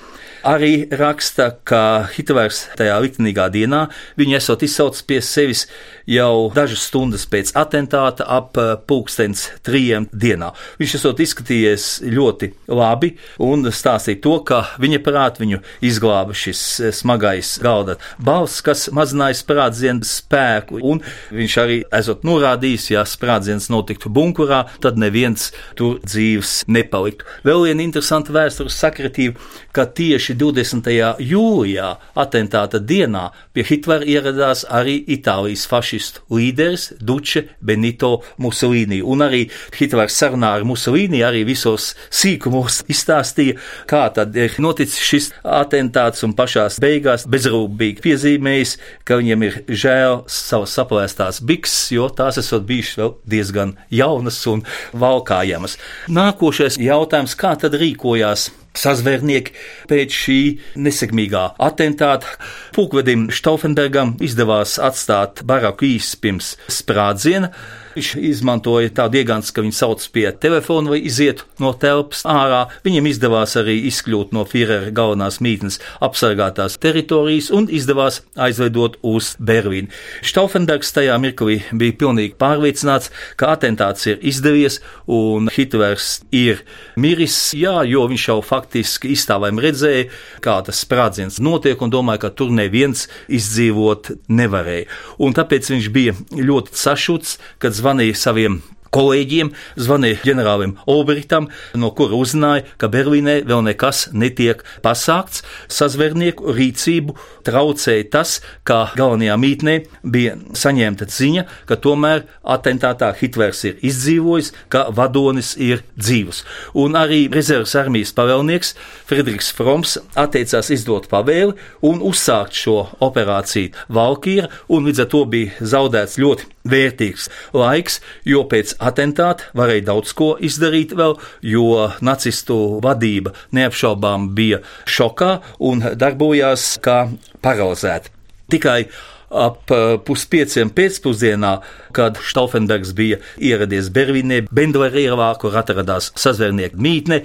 arī 0.46 0.86
raksta, 0.94 1.50
ka 1.66 2.06
Hitlers 2.14 2.66
tajā 2.78 2.96
liktenīgā 3.02 3.48
dienā 3.54 3.86
viņu 4.18 4.38
esot 4.38 4.62
izsaucis 4.66 5.06
pie 5.06 5.20
sevis 5.24 5.66
jau 6.06 6.50
dažas 6.54 6.86
stundas 6.86 7.26
pēc 7.30 7.52
atentāta 7.58 8.26
ap 8.30 8.56
eh, 8.60 8.74
pulkstens 8.86 9.48
trījiem 9.66 10.08
dienā. 10.14 10.52
Viņš 10.80 10.96
esot 11.00 11.20
izskatījies 11.22 11.86
ļoti 12.06 12.52
labi 12.70 13.12
un 13.42 13.66
stāstīja 13.66 14.22
to, 14.22 14.36
ka 14.46 14.62
viņa 14.82 15.02
prāt 15.04 15.40
viņu 15.42 15.60
izglāba 15.86 16.36
šis 16.36 16.62
eh, 16.80 16.94
smagais 16.94 17.56
galda 17.62 17.98
balss, 18.22 18.62
kas 18.64 18.86
mazināja 18.94 19.38
sprādzienu 19.40 20.06
spēku, 20.06 20.80
un 20.82 21.02
viņš 21.34 21.58
arī 21.62 21.80
esot 21.98 22.24
norādījis, 22.26 22.90
ja 22.94 23.04
sprādziens 23.06 23.68
notiktu 23.72 24.12
bunkurā, 24.12 24.64
tad 24.82 25.00
neviens 25.00 25.50
tur 25.78 25.98
dzīves 26.06 26.64
nepaliktu. 26.70 27.26
Vēl 27.46 27.66
viena 27.66 27.84
interesanta 27.86 28.34
vēstures 28.34 28.78
sakritība, 28.78 29.40
ka 29.74 29.86
tieši 29.90 30.36
20. 30.38 30.88
jūlijā 31.20 31.90
atentāta 32.16 32.80
dienā 32.80 33.28
pie 33.52 33.66
Hitlera 33.66 34.06
ieradās 34.06 34.64
arī 34.70 34.96
Itālijas 35.16 35.66
fašistu 35.96 36.20
līderis 36.30 36.92
Duče 37.00 37.42
Benito 37.60 38.22
Mussolini. 38.38 39.02
Un 39.02 39.22
arī 39.22 39.48
Hitlers 39.78 40.16
sarunā 40.16 40.56
ar 40.56 40.64
Mussolini 40.64 41.22
arī 41.24 41.44
visos 41.46 41.94
sīkumos 42.10 42.84
izstāstīja, 42.88 43.56
kā 43.86 44.12
tad 44.12 44.36
ir 44.36 44.52
noticis 44.58 45.00
šis 45.00 45.30
atentāts 45.42 46.24
un 46.24 46.34
pašās 46.36 46.78
beigās 46.80 47.26
bezrūpīgi 47.26 48.02
piezīmējis, 48.04 48.76
ka 49.04 49.16
viņam 49.20 49.42
ir 49.42 49.58
žēl 49.68 50.24
savas 50.26 50.76
saplēstās 50.76 51.40
bikses, 51.40 51.92
jo 51.92 52.08
tās 52.08 52.38
esot 52.38 52.66
bijušas 52.66 53.00
vēl 53.00 53.16
diezgan 53.26 53.76
jaunas 53.90 54.42
un 54.46 54.64
valkājamas. 54.92 55.78
Nākošais 56.08 56.78
jautājums, 56.78 57.36
kā 57.36 57.56
tad 57.56 57.74
rīkojās 57.74 58.50
sazvērnieki 58.76 59.54
pēc 59.90 60.20
šī 60.22 60.38
nesekmīgā 60.86 61.46
atentāta. 61.68 62.36
Pulkvedim 62.76 63.28
Stauffenbergam 63.34 64.16
izdevās 64.24 64.76
atstāt 64.82 65.42
baraku 65.48 65.90
īsi 65.96 66.20
pirms 66.22 66.54
sprādziena. 66.72 67.52
Viņš 67.96 68.10
izmantoja 68.28 68.90
tādu 68.92 69.16
iegāns, 69.16 69.48
ka 69.56 69.62
viņu 69.64 69.72
sauc 69.72 70.02
pie 70.12 70.26
telefona 70.36 70.90
vai 70.92 70.98
iziet 71.08 71.46
no 71.62 71.70
telpas 71.80 72.26
ārā. 72.28 72.66
Viņam 72.84 73.06
izdevās 73.08 73.54
arī 73.56 73.78
izkļūt 73.88 74.34
no 74.36 74.42
Führera 74.44 74.90
galvenās 74.92 75.38
mītnes 75.40 75.78
apsargātās 76.04 76.76
teritorijas 76.82 77.48
un 77.56 77.70
izdevās 77.72 78.18
aizvedot 78.36 78.98
uz 79.00 79.30
Berlīnu. 79.40 79.88
Stauffenbergs 80.20 80.92
tajā 80.92 81.16
mirklī 81.22 81.62
bija 81.72 81.96
pilnīgi 82.02 82.36
pārliecināts, 82.36 83.08
ka 83.40 83.54
atentāts 83.54 84.04
ir 84.12 84.20
izdevies 84.20 84.82
un 85.08 85.48
Hitlers 85.56 86.18
ir 86.36 86.60
miris, 87.00 87.38
jā, 87.56 87.78
jo 87.88 88.04
viņš 88.12 88.28
jau 88.28 88.38
faktiski 88.44 89.14
izstāvēm 89.16 89.56
redzēja, 89.64 90.10
kā 90.44 90.58
tas 90.68 90.84
sprādziens 90.84 91.40
notiek 91.40 91.80
un 91.80 91.96
domāja, 91.96 92.26
ka 92.26 92.34
tur 92.36 92.52
neviens 92.52 93.06
izdzīvot 93.32 94.12
nevarēja. 94.28 94.92
Un 95.24 95.32
tāpēc 95.40 95.72
viņš 95.72 95.90
bija 95.96 96.16
ļoti 96.36 96.76
sašuts, 96.76 97.38
kad 97.56 97.72
zvanīja 97.72 97.85
saviem 98.14 98.62
kolēģiem, 98.96 99.52
zvanīja 99.80 100.22
ģenerālim 100.24 100.76
Olbrichtam, 100.90 101.48
no 101.78 101.92
kura 101.96 102.16
uzzināja, 102.18 102.64
ka 102.80 102.88
Berlīnē 102.92 103.40
vēl 103.48 103.64
nekas 103.66 104.06
netiek 104.16 104.62
pasākts. 104.84 105.42
Sazvērnieku 105.72 106.54
rīcību 106.56 107.16
traucēja 107.46 108.08
tas, 108.14 108.38
ka 108.66 108.92
galvenajā 108.98 109.36
mītnē 109.42 109.76
bija 110.02 110.36
saņemta 110.56 111.08
ziņa, 111.12 111.46
ka 111.68 111.78
tomēr 111.82 112.24
atentātā 112.56 113.12
Hitlers 113.20 113.64
ir 113.68 113.78
izdzīvojis, 113.86 114.52
ka 114.72 114.86
vadonis 114.96 115.54
ir 115.60 115.84
dzīvs. 115.98 116.42
Un 116.78 116.98
arī 116.98 117.26
rezerves 117.32 117.76
armijas 117.78 118.14
pavēlnieks 118.16 118.74
Friedrichs 119.08 119.52
Froms 119.56 119.96
atteicās 120.18 120.72
izdot 120.74 121.10
pavēli 121.12 121.56
un 121.86 122.02
uzsākt 122.06 122.56
šo 122.56 122.78
operāciju 123.04 123.74
Valkīra, 123.92 124.50
un 124.72 124.88
līdz 124.88 125.04
ar 125.04 125.10
to 125.12 125.24
bija 125.30 125.70
zaudēts 125.74 126.20
ļoti 126.22 126.55
vērtīgs 126.70 127.28
laiks, 127.56 128.00
jo 128.28 128.44
pēc 128.50 128.76
atentāta 128.78 129.50
varēja 129.56 129.88
daudz 129.90 130.14
ko 130.16 130.34
izdarīt 130.40 130.94
vēl, 130.96 131.16
jo 131.42 131.88
nacistu 132.04 132.78
vadība 132.84 133.34
neapšaubām 133.56 134.30
bija 134.36 134.62
šokā 134.84 135.32
un 135.66 135.84
darbojās 135.96 136.76
kā 136.84 137.02
paralizēta. 137.44 138.12
Tikai 138.52 138.80
ap 139.26 139.72
puspieciem 140.06 140.70
pēcpusdienā, 140.74 141.52
kad 141.96 142.18
Stauffenbergs 142.22 142.92
bija 142.96 143.18
ieradies 143.42 143.90
Berlīnē, 143.94 144.44
Bendlera 144.54 145.02
ielā, 145.02 145.30
kur 145.40 145.56
atradās 145.58 146.12
sazvērnieku 146.18 146.78
mītne, 146.82 147.22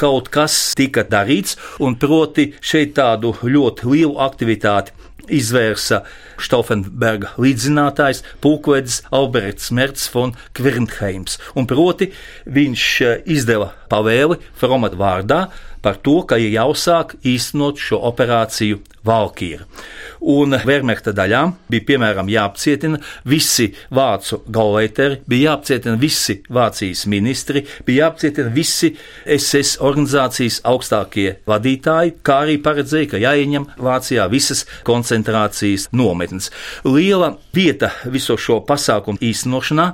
kaut 0.00 0.30
kas 0.32 0.72
tika 0.78 1.04
darīts, 1.04 1.58
un 1.82 1.98
proti 2.00 2.52
šeit 2.60 2.96
tādu 2.96 3.34
ļoti 3.42 3.92
lielu 3.92 4.18
aktivitāti 4.24 4.96
izvērsa 5.30 6.02
Stauffenberga 6.42 7.34
līdzzinātājs 7.40 8.22
Pulkvedis 8.42 9.02
Alberts 9.14 9.70
Merts 9.74 10.08
von 10.14 10.34
Kvernheims, 10.56 11.38
un 11.54 11.68
proti 11.70 12.10
viņš 12.50 12.86
izdeva 13.30 13.72
pavēli 13.92 14.40
Fromata 14.58 14.98
vārdā 14.98 15.42
par 15.82 15.98
to, 16.04 16.20
ka 16.28 16.38
ir 16.40 16.54
jāuzsāk 16.56 17.16
īstenot 17.26 17.80
šo 17.82 18.00
operāciju 18.10 18.80
Valkīra. 19.02 19.64
Un 20.30 20.54
Vermehta 20.62 21.10
daļām 21.10 21.56
bija 21.70 21.86
piemēram 21.88 22.28
jāapcietina 22.30 23.00
visi 23.26 23.66
vācu 23.90 24.38
galveiteri, 24.54 25.18
bija 25.26 25.50
jāapcietina 25.50 25.98
visi 25.98 26.36
Vācijas 26.52 27.02
ministri, 27.10 27.64
bija 27.86 28.04
jāapcietina 28.06 28.52
visi 28.54 28.92
SS 29.26 29.80
organizācijas 29.82 30.60
augstākie 30.70 31.40
vadītāji, 31.50 32.14
kā 32.22 32.36
arī 32.44 32.60
paredzēja, 32.62 33.08
ka 33.10 33.22
jāieņem 33.24 33.66
Vācijā 33.82 34.28
visas 34.30 34.62
koncentrācijas 34.86 35.88
nometnes. 35.90 36.52
Liela 36.86 37.32
vieta 37.54 37.90
viso 38.06 38.38
šo 38.38 38.60
pasākumu 38.68 39.18
īstenošanā 39.18 39.88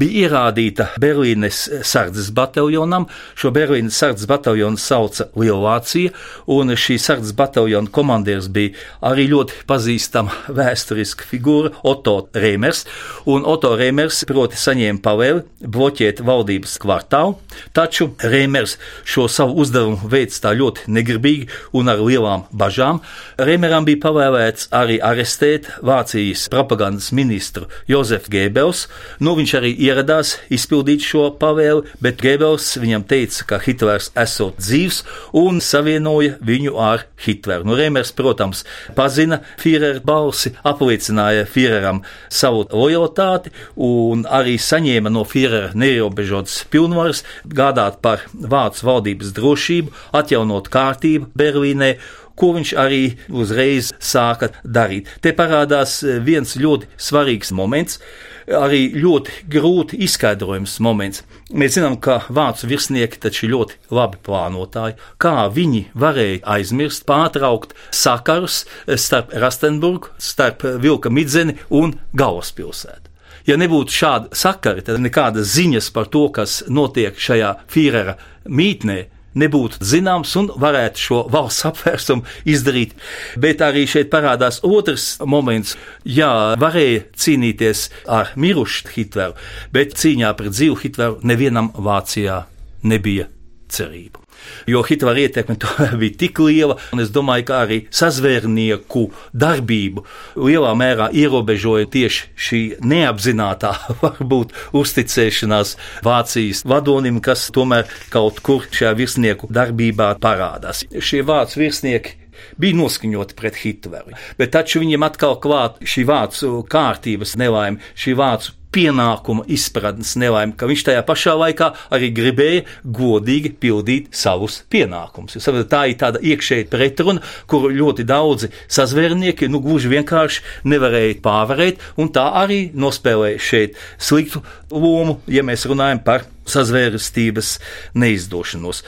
bija 0.00 0.24
ierādīta 0.24 0.88
Berlīnes 1.02 1.66
sardzes 1.84 2.32
bataljonam. 2.32 3.10
Šo 3.36 3.52
Berlīnes 3.52 4.00
sardzes 4.00 4.32
bataljonu 4.32 4.80
sauca 4.80 5.25
Lielvācija, 5.36 6.12
un 6.52 6.74
šī 6.76 6.98
sardzes 7.02 7.34
bataljona 7.36 7.90
komandieris 7.92 8.48
bija 8.52 8.74
arī 9.10 9.28
ļoti 9.32 9.64
pazīstama 9.68 10.54
vēsturiska 10.56 11.26
figūra 11.30 11.72
Otto 11.86 12.16
Reimers, 12.36 12.84
un 13.26 13.46
Otto 13.48 13.74
Reimers 13.76 14.22
proti 14.28 14.58
saņēma 14.60 15.02
pavēli 15.04 15.44
bloķēt 15.66 16.22
valdības 16.26 16.76
kvartālu, 16.82 17.36
taču 17.76 18.10
Reimers 18.22 18.76
šo 19.04 19.26
savu 19.32 19.60
uzdevumu 19.62 20.10
veids 20.10 20.40
tā 20.42 20.52
ļoti 20.56 20.90
negribīgi 20.92 21.48
un 21.76 21.90
ar 21.92 22.00
lielām 22.02 22.46
bažām. 22.52 23.00
Reimeram 23.38 23.86
bija 23.86 24.02
pavēlēts 24.06 24.70
arī 24.76 24.98
arestēt 25.02 25.68
Vācijas 25.86 26.46
propagandas 26.52 27.12
ministru 27.16 27.70
Jozefu 27.90 28.32
Gēbels, 28.32 28.86
nu 29.20 29.36
viņš 29.38 29.56
arī 29.60 29.72
ieradās 29.88 30.36
izpildīt 30.52 31.04
šo 31.06 31.28
pavēli, 31.40 31.86
bet 32.02 32.20
Gēbels 32.22 32.72
viņam 32.80 33.06
teica, 33.08 33.46
ka 33.52 33.60
Hitlers 33.62 34.10
esot 34.18 34.60
dzīvs 34.60 35.02
un 35.36 35.60
savienoja 35.64 36.36
viņu 36.46 36.76
ar 36.80 37.06
Hitleru. 37.24 37.66
Nu, 37.66 37.76
protams, 37.76 38.12
protams, 38.12 38.64
pazina 38.96 39.40
Führera 39.60 40.00
balsi, 40.04 40.52
apliecināja 40.66 41.46
Führeram 41.50 42.02
savu 42.28 42.66
lojalitāti 42.70 43.52
un 43.76 44.26
arī 44.28 44.56
saņēma 44.60 45.12
no 45.12 45.24
Führera 45.28 45.72
neierobežotas 45.74 46.64
pilnvaras 46.70 47.24
gādāt 47.46 48.00
par 48.02 48.26
Vācu 48.32 48.86
valdības 48.86 49.32
drošību, 49.36 49.92
atjaunot 50.16 50.70
kārtību 50.72 51.32
Berlīnē 51.36 51.96
ko 52.36 52.52
viņš 52.56 52.72
arī 52.78 53.02
uzreiz 53.32 53.92
sāka 53.98 54.52
darīt. 54.62 55.10
Te 55.24 55.32
parādās 55.36 55.98
viens 56.24 56.56
ļoti 56.60 56.88
svarīgs 57.00 57.52
moments, 57.56 58.00
arī 58.46 58.92
ļoti 58.94 59.48
grūti 59.50 59.98
izskaidrojams 60.06 60.78
moments. 60.84 61.24
Mēs 61.50 61.76
zinām, 61.76 61.98
ka 62.02 62.20
vācu 62.30 62.68
virsnieki 62.70 63.20
taču 63.22 63.46
ir 63.46 63.54
ļoti 63.54 63.80
labi 63.94 64.20
plānotāji, 64.26 64.98
kā 65.22 65.48
viņi 65.52 65.86
varēja 65.98 66.44
aizmirst, 66.56 67.06
pārtraukt 67.08 67.74
sakarus 67.90 68.64
starp 68.86 69.34
Rastenburgu, 69.34 70.12
starp 70.18 70.64
Vilka 70.82 71.10
Midzeni 71.10 71.58
un 71.70 71.96
Galvaspilsētu. 72.16 73.12
Ja 73.46 73.54
nebūtu 73.54 73.94
šāda 73.94 74.34
sakara, 74.34 74.82
tad 74.82 74.98
nekādas 74.98 75.52
ziņas 75.54 75.92
par 75.94 76.08
to, 76.10 76.24
kas 76.34 76.64
notiek 76.66 77.14
šajā 77.14 77.52
Führera 77.70 78.16
mītnē, 78.42 79.04
nebūtu 79.38 79.84
zināms 79.84 80.34
un 80.40 80.50
varētu 80.64 81.04
šo 81.06 81.20
valsts 81.32 81.68
apvērsumu 81.70 82.26
izdarīt. 82.48 82.96
Bet 83.40 83.64
arī 83.64 83.86
šeit 83.90 84.10
parādās 84.12 84.62
otrs 84.66 85.16
moments. 85.24 85.76
Jā, 86.04 86.56
varēja 86.60 87.06
cīnīties 87.16 87.88
ar 88.18 88.34
mirušu 88.36 88.92
Hitleru, 88.96 89.36
bet 89.74 89.96
cīņā 90.00 90.34
pret 90.38 90.56
dzīvu 90.56 90.82
Hitleru 90.84 91.18
nevienam 91.26 91.72
Vācijā 91.76 92.44
nebija 92.86 93.30
cerību 93.72 94.25
jo 94.70 94.82
Hitlera 94.86 95.24
ietekme 95.26 95.56
bija 96.00 96.18
tik 96.24 96.40
liela, 96.42 96.78
un 96.92 97.02
es 97.04 97.12
domāju, 97.14 97.46
ka 97.48 97.62
arī 97.66 97.80
sazvērnieku 97.94 99.06
darbību 99.36 100.04
lielā 100.40 100.74
mērā 100.78 101.10
ierobežoja 101.16 101.88
tieši 101.92 102.28
šī 102.48 102.62
neapzinātā, 102.86 103.72
varbūt 104.02 104.54
uzticēšanās 104.76 105.76
Vācijas 106.06 106.64
vadonim, 106.68 107.20
kas 107.24 107.48
tomēr 107.54 107.88
kaut 108.12 108.42
kur 108.44 108.66
šajā 108.70 108.94
virsnieku 108.98 109.50
darbībā 109.52 110.14
parādās. 110.22 110.84
Šie 111.00 111.22
vācu 111.26 111.62
virsnieki 111.64 112.16
bija 112.60 112.76
noskaņoti 112.76 113.36
pret 113.38 113.58
Hitleru. 113.62 114.16
Bet 114.38 114.52
taču 114.56 114.82
viņiem 114.82 115.06
atkal 115.06 115.38
klāt 115.42 115.80
šī 115.84 116.06
vācu 116.08 116.60
kārtības 116.70 117.36
nelaime, 117.40 117.82
šī 117.98 118.16
vācu 118.18 118.54
pienākuma 118.76 119.46
izpratnes 119.52 120.14
nelaime, 120.20 120.54
ka 120.58 120.68
viņš 120.68 120.84
tajā 120.90 121.02
pašā 121.08 121.34
laikā 121.40 121.70
arī 121.96 122.10
gribēja 122.16 122.64
godīgi 122.84 123.54
pildīt 123.62 124.10
savus 124.16 124.60
pienākumus. 124.72 125.38
Jūs 125.38 125.48
saprotat, 125.48 125.70
tā 125.72 125.82
ir 125.90 125.98
tāda 126.00 126.20
iekšēja 126.20 126.68
pretruna, 126.72 127.24
kuru 127.48 127.72
ļoti 127.72 128.06
daudzi 128.08 128.52
sazvērnieki 128.68 129.48
nu, 129.52 129.62
gluži 129.64 129.92
vienkārši 129.94 130.44
nevarēja 130.68 131.20
pārvarēt, 131.24 131.82
un 131.96 132.12
tā 132.12 132.28
arī 132.42 132.66
nospēlēja 132.76 133.42
šeit 133.42 133.78
sliktu 133.96 134.44
lomu, 134.70 135.20
ja 135.30 135.44
mēs 135.46 135.66
runājam 135.70 136.02
par 136.04 136.26
sazvērstības 136.46 137.56
neizdošanos. 137.98 138.82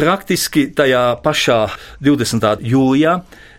Praktiski 0.00 0.68
tajā 0.76 1.02
pašā 1.24 1.58
20. 2.04 2.62
jūlijā 2.64 3.18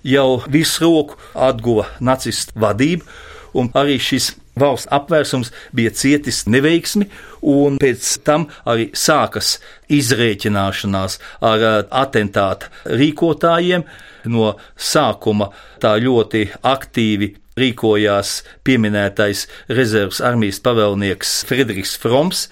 jau 0.10 0.30
visu 0.52 0.88
roku 0.88 1.20
atguva 1.34 1.88
nacistu 2.04 2.58
vadību, 2.60 3.06
un 3.54 3.70
arī 3.78 4.00
šis 4.02 4.34
Valsts 4.60 4.90
apvērsums 4.94 5.50
bija 5.74 5.92
cietis 5.98 6.44
neveiksmi, 6.46 7.08
un 7.50 7.80
pēc 7.82 8.10
tam 8.28 8.46
arī 8.70 8.92
sākas 8.94 9.56
izrēķināšanās 9.90 11.18
ar 11.42 11.66
atentāta 11.90 12.70
rīkotājiem. 12.86 13.86
No 14.30 14.54
sākuma 14.78 15.50
tā 15.82 15.96
ļoti 16.00 16.46
aktīvi 16.70 17.34
rīkojās 17.60 18.38
pieminētais 18.66 19.48
rezerves 19.70 20.22
armijas 20.26 20.62
pavēlnieks 20.64 21.34
Friedrichs 21.50 21.98
Froms, 22.02 22.48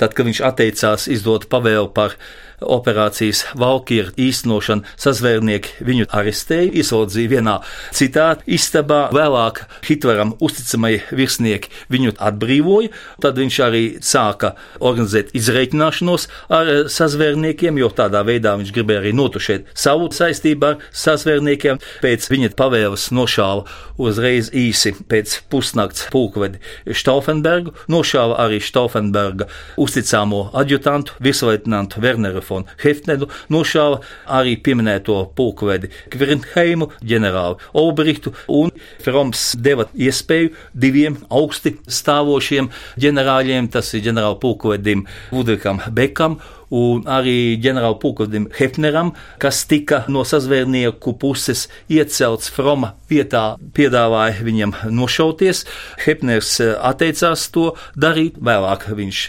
tad, 0.00 0.16
kad 0.16 0.26
viņš 0.26 0.40
atteicās 0.48 1.06
izdot 1.12 1.46
pavēlu 1.52 1.92
par 1.94 2.16
operācijas 2.64 3.44
Valkīra 3.58 4.12
īstenošanu 4.20 4.84
sazvērnieki 5.00 5.84
viņu 5.84 6.08
arestēja, 6.14 6.72
ieslodzīja 6.80 7.32
vienā 7.36 7.56
citā 7.94 8.26
istabā. 8.46 9.08
Vēlāk 9.14 9.64
Hitleram 9.86 10.34
uzticamie 10.44 11.02
virsnieki 11.14 11.72
viņu 11.92 12.14
atbrīvoja. 12.18 12.92
Tad 13.22 13.38
viņš 13.40 13.58
arī 13.66 13.84
sāka 14.04 14.54
organizēt 14.80 15.34
izreikināšanos 15.36 16.28
ar 16.54 16.72
sazvērniekiem, 16.92 17.78
jo 17.82 17.90
tādā 17.94 18.24
veidā 18.26 18.56
viņš 18.60 18.72
gribēja 18.74 19.04
arī 19.04 19.14
notušēt 19.16 19.72
savu 19.78 20.10
saistību 20.14 20.70
ar 20.72 20.84
sazvērniekiem. 20.92 21.80
Pēc 22.04 22.28
viņa 22.32 22.52
pavēles 22.58 23.10
nošāva 23.14 23.66
uzreiz 24.00 24.50
īsi 24.54 24.94
pēc 25.08 25.38
pusnakts 25.52 26.08
pulkvedi 26.12 26.60
Stauffenbergu, 26.94 27.74
nošāva 27.90 28.38
arī 28.44 28.60
Stauffenberga 28.62 29.48
uzticamo 29.80 30.48
adjutantu, 30.56 31.18
virsleitnantu 31.24 32.02
Werneru 32.04 32.42
fon 32.54 32.68
Hefneru, 32.82 33.28
nošāva 33.52 34.00
arī 34.38 34.56
pieminēto 34.62 35.16
pulkvedi 35.36 35.90
Kvernheimu, 36.12 36.90
ģenerāli 37.04 37.70
Olbrichtu, 37.80 38.34
un 38.48 38.72
Froms 39.04 39.52
deva 39.60 39.88
iespēju 39.94 40.52
diviem 40.72 41.18
augsti 41.30 41.76
stāvošiem 41.86 42.70
ģenerāļiem, 43.00 43.70
tas 43.74 43.92
ir 43.94 44.04
ģenerāla 44.08 44.38
pulkvedim 44.42 45.06
Vudrikam 45.34 45.82
Bekam 45.94 46.38
un 46.74 47.04
arī 47.10 47.54
ģenerālpulkvedim 47.62 48.48
Hefneram, 48.56 49.12
kas 49.42 49.62
tika 49.70 50.02
no 50.10 50.24
sazvērnieku 50.26 51.14
puses 51.20 51.68
iecelts 51.92 52.50
Froma 52.54 52.94
vietā, 53.10 53.44
piedāvāja 53.76 54.42
viņam 54.46 54.74
nošauties. 54.94 55.64
Hefners 56.04 56.56
eh, 56.64 56.74
atteicās 56.74 57.46
to 57.54 57.70
darīt, 57.94 58.40
vēlāk 58.42 58.88
viņš 58.94 59.22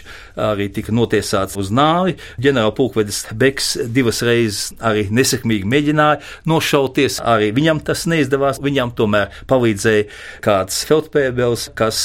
arī 0.48 0.68
tika 0.74 0.94
notiesāts 0.96 1.56
uz 1.60 1.70
nāvi. 1.74 2.16
Ģenerālpulkvedis 2.42 3.22
Beks 3.38 3.72
divas 3.94 4.22
reizes 4.26 4.74
arī 4.84 5.06
nesekmīgi 5.14 5.68
mēģināja 5.70 6.20
nošauties, 6.50 7.20
arī 7.24 7.52
viņam 7.56 7.82
tas 7.86 8.06
neizdevās, 8.10 8.62
viņam 8.64 8.94
tomēr 8.98 9.32
palīdzēja 9.50 10.08
kāds 10.44 10.82
feldpēbels, 10.88 11.70
kas 11.78 12.04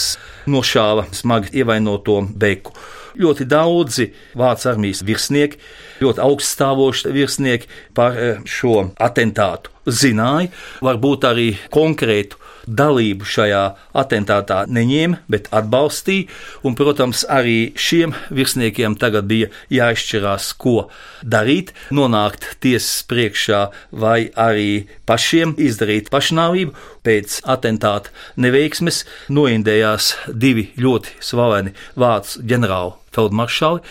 nošāva 0.49 1.10
smagi 1.15 1.56
ievainoto 1.62 2.21
Beku. 2.32 2.75
Ļoti 3.19 3.47
daudzi 3.50 4.10
Vācijas 4.38 4.71
armijas 4.74 5.04
virsnieki, 5.08 5.60
ļoti 6.02 6.24
augststāvoši 6.24 7.13
virsnieki 7.15 7.71
par 7.97 8.17
eh, 8.17 8.39
šo 8.45 8.91
atentātu 9.02 9.74
zināja, 9.89 10.52
varbūt 10.86 11.26
arī 11.26 11.47
konkrētu 11.74 12.38
dalību 12.67 13.26
šajā 13.26 13.63
atentātā 13.97 14.62
neņēma, 14.69 15.21
bet 15.32 15.50
atbalstīja. 15.56 16.30
Un, 16.67 16.76
protams, 16.78 17.24
arī 17.26 17.74
šiem 17.80 18.13
virsniekiem 18.30 18.97
tagad 19.02 19.28
bija 19.32 19.50
jāizšķirās, 19.74 20.52
ko 20.62 20.88
darīt, 21.24 21.74
nonākt 21.89 22.56
tiesas 22.63 23.02
priekšā 23.10 23.63
vai 23.91 24.30
arī 24.38 24.86
pašiem 25.10 25.56
izdarīt 25.58 26.13
pašnāvību. 26.13 26.78
Pēc 27.02 27.41
atentāta 27.50 28.13
neveiksmes 28.38 29.04
noindējās 29.34 30.13
divi 30.30 30.69
ļoti 30.78 31.17
slaveni 31.32 31.74
vācu 31.97 32.45
ģenerāli 32.45 33.00
feldmaršali 33.15 33.82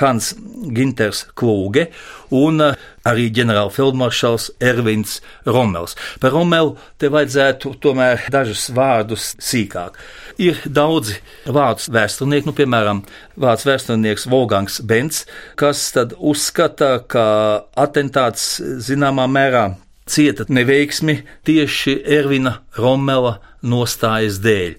Hans 0.00 0.32
Ginters 0.72 1.24
Kluge 1.38 1.88
un 2.32 2.62
uh, 2.64 2.76
arī 3.08 3.28
ģenerālfeldmaršals 3.34 4.50
Ervins 4.62 5.18
Romels. 5.46 5.96
Par 6.22 6.34
Romelu 6.34 6.76
te 7.00 7.10
vajadzētu 7.12 7.74
tomēr 7.82 8.28
dažus 8.32 8.68
vārdus 8.74 9.32
sīkāk. 9.42 9.98
Ir 10.42 10.60
daudzi 10.64 11.18
vācu 11.44 11.92
vēsturnieki, 11.92 12.48
nu, 12.48 12.56
piemēram, 12.56 13.02
vācu 13.42 13.68
vēsturnieks 13.68 14.28
Volgangs 14.32 14.80
Bents, 14.86 15.26
kas 15.60 15.84
tad 15.94 16.16
uzskata, 16.18 16.94
ka 17.06 17.24
atentāts 17.78 18.56
zināmā 18.86 19.28
mērā 19.30 19.66
cieta 20.08 20.46
neveiksmi 20.48 21.20
tieši 21.46 21.98
Ervina 22.18 22.58
Romela 22.78 23.38
nostājas 23.62 24.40
dēļ, 24.42 24.74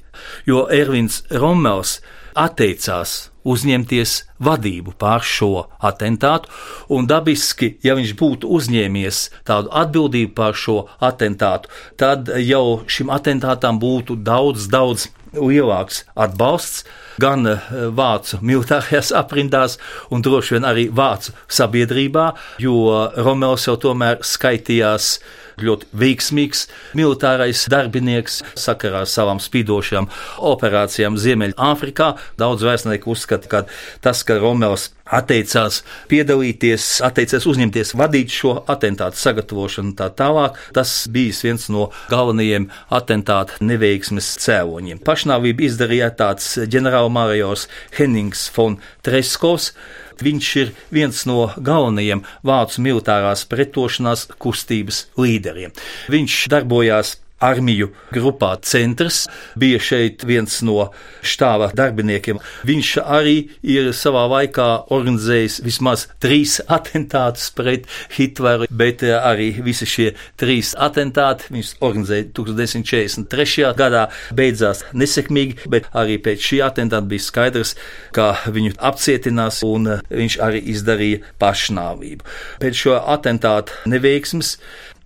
jo 0.49 0.65
Ervins 0.71 1.21
Romels 1.31 1.99
atteicās 2.33 3.32
uzņemties 3.43 4.15
vadību 4.43 4.95
pār 4.99 5.23
šo 5.25 5.65
atentātu, 5.83 6.51
un 6.93 7.07
dabiski, 7.07 7.75
ja 7.83 7.95
viņš 7.99 8.13
būtu 8.19 8.51
uzņēmies 8.57 9.23
tādu 9.47 9.71
atbildību 9.83 10.33
pār 10.37 10.57
šo 10.57 10.77
atentātu, 11.03 11.71
tad 11.99 12.31
jau 12.43 12.83
šim 12.87 13.11
atentātam 13.13 13.79
būtu 13.83 14.17
daudz, 14.19 14.67
daudz 14.71 15.09
lielāks 15.33 16.03
atbalsts 16.15 16.83
gan 17.21 17.47
eh, 17.47 17.69
vācu 17.93 18.39
militārajās 18.41 19.13
aprindās, 19.17 19.77
un 20.13 20.23
droši 20.25 20.57
vien 20.57 20.67
arī 20.69 20.87
vācu 20.93 21.33
sabiedrībā, 21.47 22.31
jo 22.63 22.75
Romels 23.17 23.67
jau 23.69 23.77
tomēr 23.81 24.21
skaitījās 24.25 25.17
ļoti 25.61 25.89
veiksmīgs 25.93 26.65
militārais 26.97 27.65
darbinieks 27.71 28.41
sakarā 28.59 29.03
ar 29.03 29.09
savām 29.09 29.41
spīdošajām 29.43 30.09
operācijām 30.53 31.19
Ziemeļāfrikā. 31.19 32.13
Daudz 32.39 32.65
vēsturnieku 32.65 33.13
uzskata, 33.13 33.49
ka 33.49 33.65
tas, 34.03 34.23
ka 34.27 34.39
Romels 34.41 34.91
atteicās 35.13 35.81
piedalīties, 36.11 36.87
atteicās 37.05 37.47
uzņemties 37.49 37.93
vadīt 37.99 38.33
šo 38.33 38.55
atentātu 38.71 39.21
sagatavošanu 39.21 39.95
tā 39.99 40.09
tālāk, 40.17 40.59
tas 40.75 40.93
bija 41.13 41.35
viens 41.43 41.69
no 41.73 41.89
galvenajiem 42.11 42.69
atentāta 42.93 43.59
neveiksmes 43.63 44.33
cēloņiem. 44.43 45.01
Pašnāvību 45.05 45.67
izdarīja 45.69 46.13
tāds 46.19 46.53
ģenerālmajors 46.69 47.67
Hennings 47.97 48.47
von 48.57 48.79
Treskovs, 49.05 49.73
Viņš 50.23 50.47
ir 50.61 50.71
viens 50.93 51.23
no 51.25 51.47
galvenajiem 51.57 52.21
vācu 52.45 52.83
militārās 52.85 53.43
pretošanās 53.49 54.27
kustības 54.41 55.07
līderiem. 55.19 55.73
Viņš 56.13 56.37
darbojās 56.53 57.15
armiju 57.43 57.91
grupā 58.13 58.53
centrs, 58.63 59.25
bija 59.59 59.81
šeit 59.83 60.23
viens 60.27 60.61
no 60.65 60.89
štāva 61.25 61.71
darbiniekiem. 61.75 62.39
Viņš 62.67 62.91
arī 63.03 63.35
ir 63.75 63.91
savā 63.97 64.25
laikā 64.31 64.67
organizējis 64.93 65.59
vismaz 65.65 66.07
trīs 66.23 66.59
atentātus 66.71 67.49
pret 67.55 67.87
Hitleru, 68.15 68.67
bet 68.69 69.03
arī 69.03 69.51
visi 69.65 69.87
šie 69.89 70.09
trīs 70.39 70.73
atentāti 70.79 71.51
viņš 71.53 71.73
organizēja 71.83 72.29
1943. 72.37 73.73
gadā, 73.77 74.07
beidzās 74.35 74.83
nesekmīgi, 74.93 75.69
bet 75.69 75.89
arī 75.97 76.19
pēc 76.23 76.47
šī 76.49 76.61
atentāta 76.65 77.09
bija 77.09 77.27
skaidrs, 77.27 77.75
ka 78.15 78.33
viņu 78.53 78.77
apcietinās 78.79 79.61
un 79.67 79.93
viņš 80.09 80.39
arī 80.43 80.63
izdarīja 80.73 81.23
pašnāvību. 81.41 82.25
Pēc 82.63 82.83
šo 82.85 82.97
atentātu 83.15 83.83
neveiksmes 83.89 84.57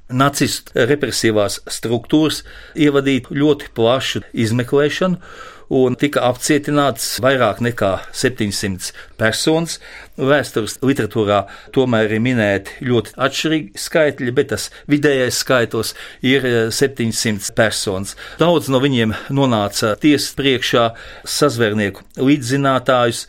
nacistu 0.09 0.87
represīvās 0.87 1.61
struktūras 1.71 2.43
ievadīja 2.75 3.33
ļoti 3.33 3.71
plašu 3.75 4.23
izmeklēšanu. 4.33 5.21
Un 5.67 5.97
tika 5.99 6.21
apcietināts 6.29 7.17
vairāk 7.19 7.57
nekā 7.59 7.89
700 8.15 8.93
personas. 9.19 9.81
Vēstures 10.15 10.77
literatūrā 10.79 11.41
tomēr 11.75 12.13
ir 12.15 12.23
minēti 12.23 12.87
ļoti 12.87 13.17
atšķirīgi 13.19 13.83
skaitļi, 13.83 14.35
bet 14.37 14.53
tas 14.53 14.69
vidējais 14.87 15.41
skaitlis 15.43 15.91
ir 16.23 16.47
700 16.71 17.51
personas. 17.57 18.15
Daudz 18.39 18.71
no 18.71 18.79
viņiem 18.79 19.11
nonāca 19.27 19.97
tiesas 19.99 20.31
priekšā, 20.39 20.87
sazvērnieku 21.27 22.07
līdzzinātājus 22.15 23.25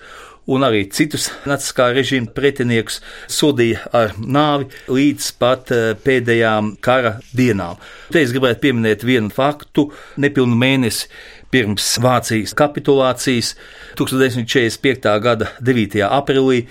un 0.49 0.65
arī 0.67 0.85
citus 0.95 1.29
naciskā 1.49 1.91
režīma 1.97 2.33
pretiniekus 2.37 3.01
sodīja 3.31 3.85
ar 3.95 4.15
nāvi 4.19 4.69
līdz 4.89 5.31
pat 5.41 5.73
eh, 5.75 5.89
pēdējām 6.05 6.75
kara 6.85 7.19
dienām. 7.37 7.81
Te 8.13 8.23
es 8.25 8.33
gribētu 8.35 8.65
pieminēt 8.65 9.05
vienu 9.07 9.33
faktu. 9.35 9.89
Nepilnu 10.21 10.57
mēnesi 10.59 11.11
pirms 11.53 11.95
Vācijas 12.05 12.55
kapitulācijas 12.57 13.55
1945. 14.01 15.13
gada 15.25 15.53
9. 15.65 16.01
aprīlī 16.09 16.65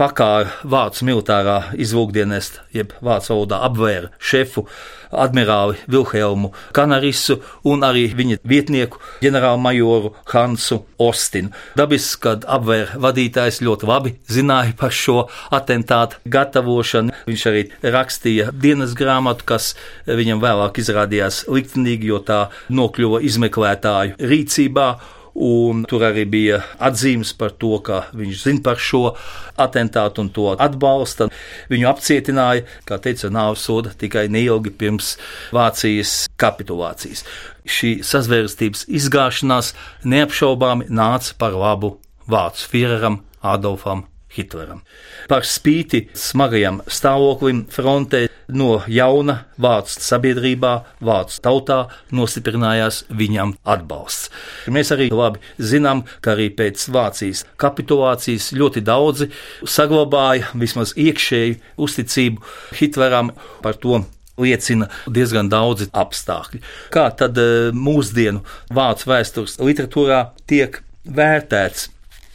pakāra 0.00 0.50
Vācu 0.64 1.06
militārā 1.08 1.58
izlūkdienesta, 1.80 2.66
jeb 2.74 2.94
vācu 3.04 3.34
valodā 3.34 3.62
apvēra 3.68 4.12
šefu 4.22 4.66
admirāli 5.12 5.76
Vilhelmu 5.92 6.52
Kanarisu 6.72 7.38
un 7.68 7.84
arī 7.86 8.06
viņa 8.16 8.40
vietnieku 8.48 9.00
ģenerālmajoru 9.22 10.14
Hansu 10.32 10.82
Ostinu. 11.02 11.52
Dabiski, 11.76 12.20
kad 12.24 12.46
apvēra 12.48 12.98
vadītājs 13.02 13.60
ļoti 13.64 13.88
labi 13.88 14.14
zināja 14.32 14.74
par 14.78 14.94
šo 14.96 15.26
atentātu 15.52 16.22
gatavošanu. 16.32 17.14
Viņš 17.28 17.46
arī 17.50 17.66
rakstīja 17.84 18.50
dienas 18.52 18.96
grāmatu, 18.98 19.46
kas 19.46 19.74
viņam 20.08 20.42
vēlāk 20.42 20.80
izrādījās 20.82 21.44
liktenīgi, 21.52 22.08
jo 22.12 22.22
tā 22.24 22.46
nokļuva 22.72 23.22
izmeklētāju 23.28 24.16
rīcībā 24.32 24.88
un 25.34 25.84
tur 25.88 26.04
arī 26.06 26.24
bija 26.28 26.60
atzīmes 26.82 27.32
par 27.38 27.54
to, 27.60 27.76
ka 27.84 28.04
viņš 28.16 28.44
zina 28.44 28.64
par 28.64 28.80
šo 28.82 29.14
atentātu 29.60 30.24
un 30.24 30.30
to 30.34 30.50
atbalsta. 30.52 31.30
Viņu 31.72 31.88
apcietināja, 31.92 32.66
kā 32.88 33.00
teica, 33.02 33.32
nāves 33.32 33.64
soda 33.64 33.94
tikai 33.98 34.28
neilgi 34.32 34.74
pirms 34.76 35.16
Vācijas 35.54 36.26
kapitulācijas. 36.40 37.24
Šī 37.62 37.98
sazvērstības 38.06 38.86
izgāšanās 38.90 39.72
neapšaubāmi 40.04 40.90
nāca 40.90 41.36
par 41.38 41.56
labu 41.56 41.96
Vācu 42.30 42.70
Führeram 42.70 43.22
Adolfam 43.42 44.06
Hitleram. 44.32 44.80
Par 45.28 45.44
spīti 45.44 46.06
smagajam 46.16 46.80
stāvoklim 46.88 47.66
frontē 47.72 48.26
no 48.52 48.78
jauna 48.88 49.42
vācu 49.60 50.00
sabiedrībā, 50.02 50.72
vācu 51.04 51.40
tautā 51.44 51.78
nostiprinājās 52.14 53.02
viņam 53.12 53.54
atbalsts. 53.64 54.30
Mēs 54.72 54.92
arī 54.94 55.10
labi 55.12 55.42
zinām, 55.60 56.04
ka 56.24 56.34
arī 56.36 56.48
pēc 56.56 56.88
Vācijas 56.92 57.44
kapitulācijas 57.60 58.50
ļoti 58.56 58.84
daudzi 58.86 59.30
saglabāja 59.68 60.50
vismaz 60.54 60.96
iekšēju 60.96 61.60
uzticību 61.86 62.42
Hitleram 62.80 63.32
par 63.62 63.78
to 63.80 64.02
liecina 64.40 64.88
diezgan 65.12 65.50
daudzi 65.52 65.90
apstākļi. 65.92 66.62
Kā 66.94 67.08
tad 67.16 67.38
eh, 67.40 67.70
mūsdienu 67.76 68.42
vācu 68.72 69.10
vēstures 69.12 69.58
literatūrā 69.60 70.24
tiek 70.48 70.80
vērtēts 71.04 71.90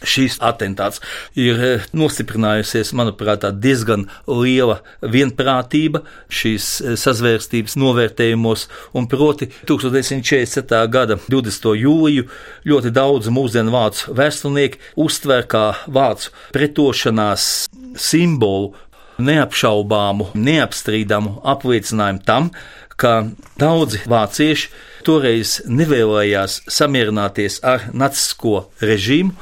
šīs 0.08 0.38
atentāts 0.43 1.02
ir 1.38 1.62
eh, 1.63 1.86
nostiprinājusies, 1.98 2.93
manuprāt, 2.98 3.46
diezgan 3.62 4.08
liela 4.28 4.80
vienprātība 5.02 6.04
šīs 6.30 6.70
eh, 6.82 6.96
sazvērstības 7.00 7.78
novērtējumos, 7.80 8.67
un 8.98 9.10
proti 9.12 9.50
1947. 9.67 10.82
gada 10.93 11.20
20. 11.28 11.70
jūliju 11.84 12.28
ļoti 12.67 12.93
daudz 12.96 13.32
mūsdienu 13.34 13.74
vācu 13.76 14.17
vēsturnieki 14.17 14.82
uztver 15.08 15.48
kā 15.50 15.65
vācu 15.88 16.34
pretošanās 16.56 17.67
simbolu 17.98 18.74
neapšaubāmu, 19.17 20.32
neapstrīdamu 20.38 21.39
apliecinājumu 21.48 22.22
tam, 22.28 22.52
ka 22.98 23.13
daudzi 23.62 24.04
vācieši 24.10 24.70
toreiz 25.06 25.60
nevēlējās 25.70 26.63
samierināties 26.74 27.62
ar 27.65 27.89
nacisko 27.93 28.67
režīmu 28.82 29.34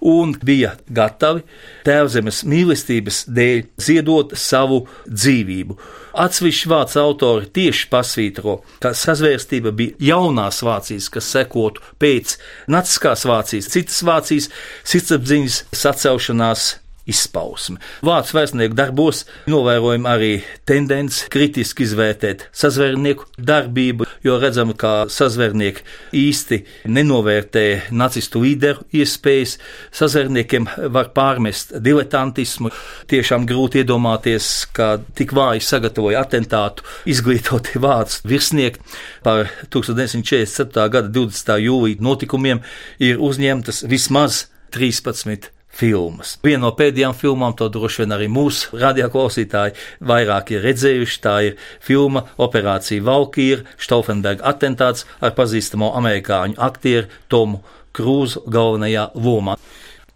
un 0.00 0.34
bija 0.44 0.74
gatavi 0.88 1.44
tēvzemes 1.86 2.42
mīlestības 2.48 3.24
dēļ 3.30 3.62
ziedot 3.80 4.34
savu 4.38 4.82
dzīvību. 5.06 5.78
Atsevišķi 6.20 6.70
vācu 6.72 7.00
autori 7.04 7.50
tieši 7.54 7.88
pasvītro, 7.92 8.58
ka 8.82 8.94
sazvērstība 8.96 9.72
bija 9.76 10.10
jaunās 10.10 10.62
Vācijas, 10.66 11.08
kas 11.12 11.30
sekotu 11.36 11.84
pēc 12.02 12.36
naciskās 12.70 13.26
Vācijas, 13.30 13.70
citas 13.70 14.02
Vācijas 14.06 14.50
sirdsapziņas 14.90 15.64
sacelšanās 15.82 16.70
izpausme. 17.10 17.80
Vācu 18.06 18.36
vēstnieku 18.38 18.76
darbos 18.78 19.24
novērojam 19.50 20.06
arī 20.08 20.32
tendence 20.68 21.28
kritiski 21.32 21.84
izvērtēt 21.86 22.46
sazvērnieku 22.56 23.28
darbību, 23.50 24.06
jo 24.26 24.38
redzam, 24.40 24.72
ka 24.78 25.06
sazvērnieki 25.10 25.84
īsti 26.16 26.60
nenovērtē 26.90 27.66
nacistu 27.90 28.44
līderu 28.44 28.86
iespējas. 28.96 29.56
Sazvērniekiem 29.96 30.68
var 30.94 31.10
pārmest 31.16 31.74
diletantismu. 31.82 32.72
Tiešām 33.10 33.46
grūti 33.50 33.82
iedomāties, 33.82 34.50
ka 34.76 34.92
tik 35.18 35.34
vāji 35.36 35.64
sagatavoja 35.66 36.24
atentātu 36.24 36.86
izglītoti 37.10 37.80
vācu 37.82 38.24
virsnieki 38.30 38.82
par 39.26 39.48
1947. 39.72 40.88
gada 40.90 41.08
20. 41.08 41.56
jūlija 41.66 42.04
notikumiem 42.04 42.62
ir 43.02 43.22
uzņemtas 43.22 43.84
vismaz 43.90 44.46
13 44.74 45.50
filmas. 45.74 46.36
Viena 46.44 46.66
no 46.66 46.72
pēdējām 46.76 47.14
filmām, 47.16 47.54
to 47.56 47.68
droši 47.72 48.02
vien 48.02 48.14
arī 48.16 48.28
mūsu 48.32 48.78
radioklausītāji 48.80 49.76
vairāk 50.10 50.54
ir 50.54 50.64
redzējuši. 50.66 51.20
Tā 51.24 51.34
ir 51.48 51.58
filma 51.84 52.24
Operācija 52.40 53.04
Valkīra, 53.06 53.66
Stauffenberga 53.80 54.46
atentāts 54.50 55.06
ar 55.20 55.34
pazīstamo 55.38 55.92
amerikāņu 56.00 56.58
aktieru 56.60 57.10
Tomu 57.28 57.62
Krūzu 57.96 58.44
galvenajā 58.50 59.10
lomā. 59.18 59.56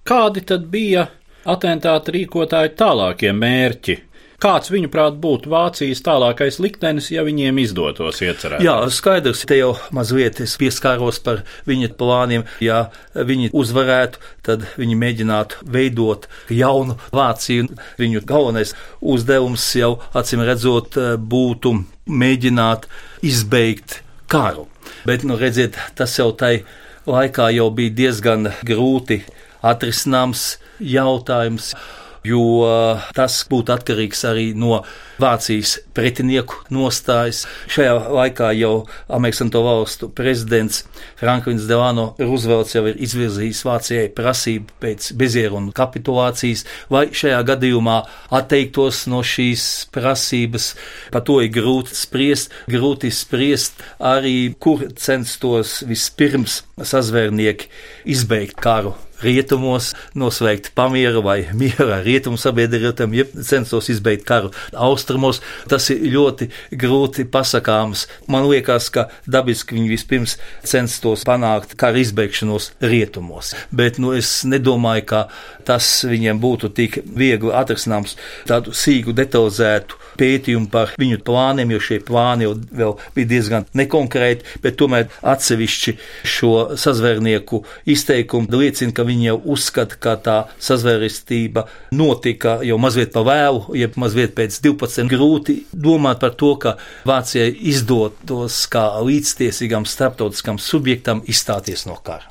Kādi 0.05 0.45
tad 0.47 0.67
bija 0.71 1.09
atentāta 1.49 2.13
rīkotāju 2.15 2.75
tālākie 2.79 3.33
mērķi? 3.35 4.01
Kāds, 4.43 4.71
viņuprāt, 4.73 5.17
būtu 5.23 5.51
Vācijas 5.53 6.03
tālākais 6.05 6.59
liktenis, 6.63 7.11
ja 7.15 7.25
viņiem 7.27 7.59
izdotos 7.63 8.21
iecerēt? 8.25 8.63
Jā, 8.65 8.77
skaidrs, 8.93 9.45
te 9.49 9.59
jau 9.59 9.73
mazliet 9.95 10.41
es 10.45 10.57
pieskāros 10.61 11.21
par 11.25 11.45
viņa 11.69 11.93
plāniem. 11.99 12.47
Ja 12.65 12.89
viņi 13.15 13.53
uzvarētu, 13.55 14.21
tad 14.47 14.67
viņi 14.81 14.99
mēģinātu 15.01 15.65
veidot 15.77 16.29
jaunu 16.53 16.99
Vāciju. 17.15 17.71
Viņu 18.01 18.25
galvenais 18.29 18.75
uzdevums 19.01 19.67
jau, 19.79 19.95
acīm 20.17 20.45
redzot, 20.45 20.99
būtu 21.19 21.77
mēģināt 22.11 22.89
izbeigt 23.25 24.01
karu. 24.29 24.69
Bet, 25.09 25.25
nu, 25.25 25.39
redziet, 25.41 25.79
tas 25.97 26.19
jau 26.19 26.31
tai 26.37 26.65
laikā 27.09 27.51
jau 27.55 27.71
bija 27.75 27.93
diezgan 28.03 28.51
grūti 28.67 29.23
atrisināms 29.65 30.55
jautājums 30.81 31.73
jo 32.25 32.65
tas 33.17 33.43
būtu 33.51 33.75
atkarīgs 33.75 34.25
arī 34.29 34.47
no 34.57 34.83
Vācijas 35.21 35.77
pretinieku 35.95 36.65
nostājas. 36.75 37.45
Šajā 37.71 37.93
laikā 38.17 38.51
jau 38.59 38.87
Amerikas 39.07 39.45
Valstu 39.55 40.09
prezidents 40.11 40.83
Franklins 41.21 41.69
Delano 41.69 42.15
Roosevelts 42.19 42.75
jau 42.75 42.83
ir 42.91 42.99
izvirzījis 43.05 43.63
Vācijai 43.69 44.09
prasību 44.17 44.75
pēc 44.83 45.13
bezierunu 45.21 45.75
kapitulācijas, 45.77 46.65
vai 46.91 47.07
šajā 47.15 47.45
gadījumā 47.53 48.01
atteiktos 48.35 49.05
no 49.13 49.23
šīs 49.23 49.87
prasības. 49.95 50.73
Par 51.15 51.23
to 51.29 51.39
ir 51.45 51.53
grūti 51.55 51.95
spriest, 51.95 52.55
grūti 52.67 53.13
spriest 53.15 53.85
arī, 54.03 54.55
kur 54.59 54.89
censtos 54.99 55.83
vispirms 55.87 56.63
sazvērnieki 56.83 57.71
izbeigt 58.17 58.59
karu 58.59 58.97
rietumos, 59.25 59.93
nosveikt 60.15 60.73
pamieru 60.77 61.23
vai 61.25 61.39
mieru 61.57 61.91
ar 61.95 62.05
rietumu 62.07 62.39
sabiedrotiem, 62.41 63.17
ja 63.17 63.27
censtos 63.43 63.91
izbeigt 63.93 64.27
karu 64.29 64.53
austrumos. 64.73 65.41
Tas 65.71 65.89
ir 65.93 66.05
ļoti 66.15 66.51
grūti 66.81 67.27
pasakāms. 67.31 68.07
Man 68.31 68.49
liekas, 68.51 68.91
ka 68.95 69.09
dabiski 69.27 69.79
viņi 69.79 69.93
vispirms 69.93 70.37
censtos 70.67 71.25
panākt 71.29 71.77
karu 71.81 72.03
izbeigšanos 72.05 72.73
rietumos. 72.85 73.55
Bet 73.75 74.01
nu, 74.03 74.15
es 74.17 74.43
nedomāju, 74.49 75.07
ka 75.11 75.27
tas 75.65 75.91
viņiem 76.09 76.41
būtu 76.43 76.73
tik 76.77 77.01
viegli 77.17 77.53
atrisināms 77.55 78.19
tādu 78.49 78.75
sīku 78.77 79.15
detalizētu 79.17 80.01
pētījumu 80.19 80.71
par 80.71 80.95
viņu 81.01 81.21
plāniem, 81.27 81.73
jo 81.75 81.81
šie 81.83 82.01
plāni 82.07 82.47
jau 82.47 82.91
bija 83.17 83.31
diezgan 83.31 83.67
nekonkrēti, 83.77 84.61
bet 84.63 84.79
tomēr 84.81 85.09
atsevišķi 85.23 85.97
šo 86.35 86.53
sazvērnieku 86.81 87.63
izteikumu 87.91 88.61
liecina, 88.61 88.95
ka 88.95 89.07
viņi 89.07 89.14
jau 89.23 89.37
uzskata, 89.55 89.97
ka 90.01 90.17
tā 90.19 90.37
sazvērestība 90.63 91.67
notika 91.95 92.59
jau 92.67 92.79
mazliet 92.83 93.13
pa 93.15 93.23
vēlu, 93.27 93.77
jeb 93.79 93.99
mazliet 94.01 94.35
pēc 94.35 94.59
12. 94.65 95.07
Grūti 95.11 95.59
domāt 95.71 96.23
par 96.25 96.35
to, 96.41 96.55
ka 96.61 96.77
Vācijai 97.07 97.53
izdotos 97.71 98.65
kā 98.73 98.87
līdztiesīgam 99.05 99.87
starptautiskam 99.87 100.59
subjektam 100.59 101.23
izstāties 101.31 101.87
no 101.87 101.99
kara. 102.03 102.31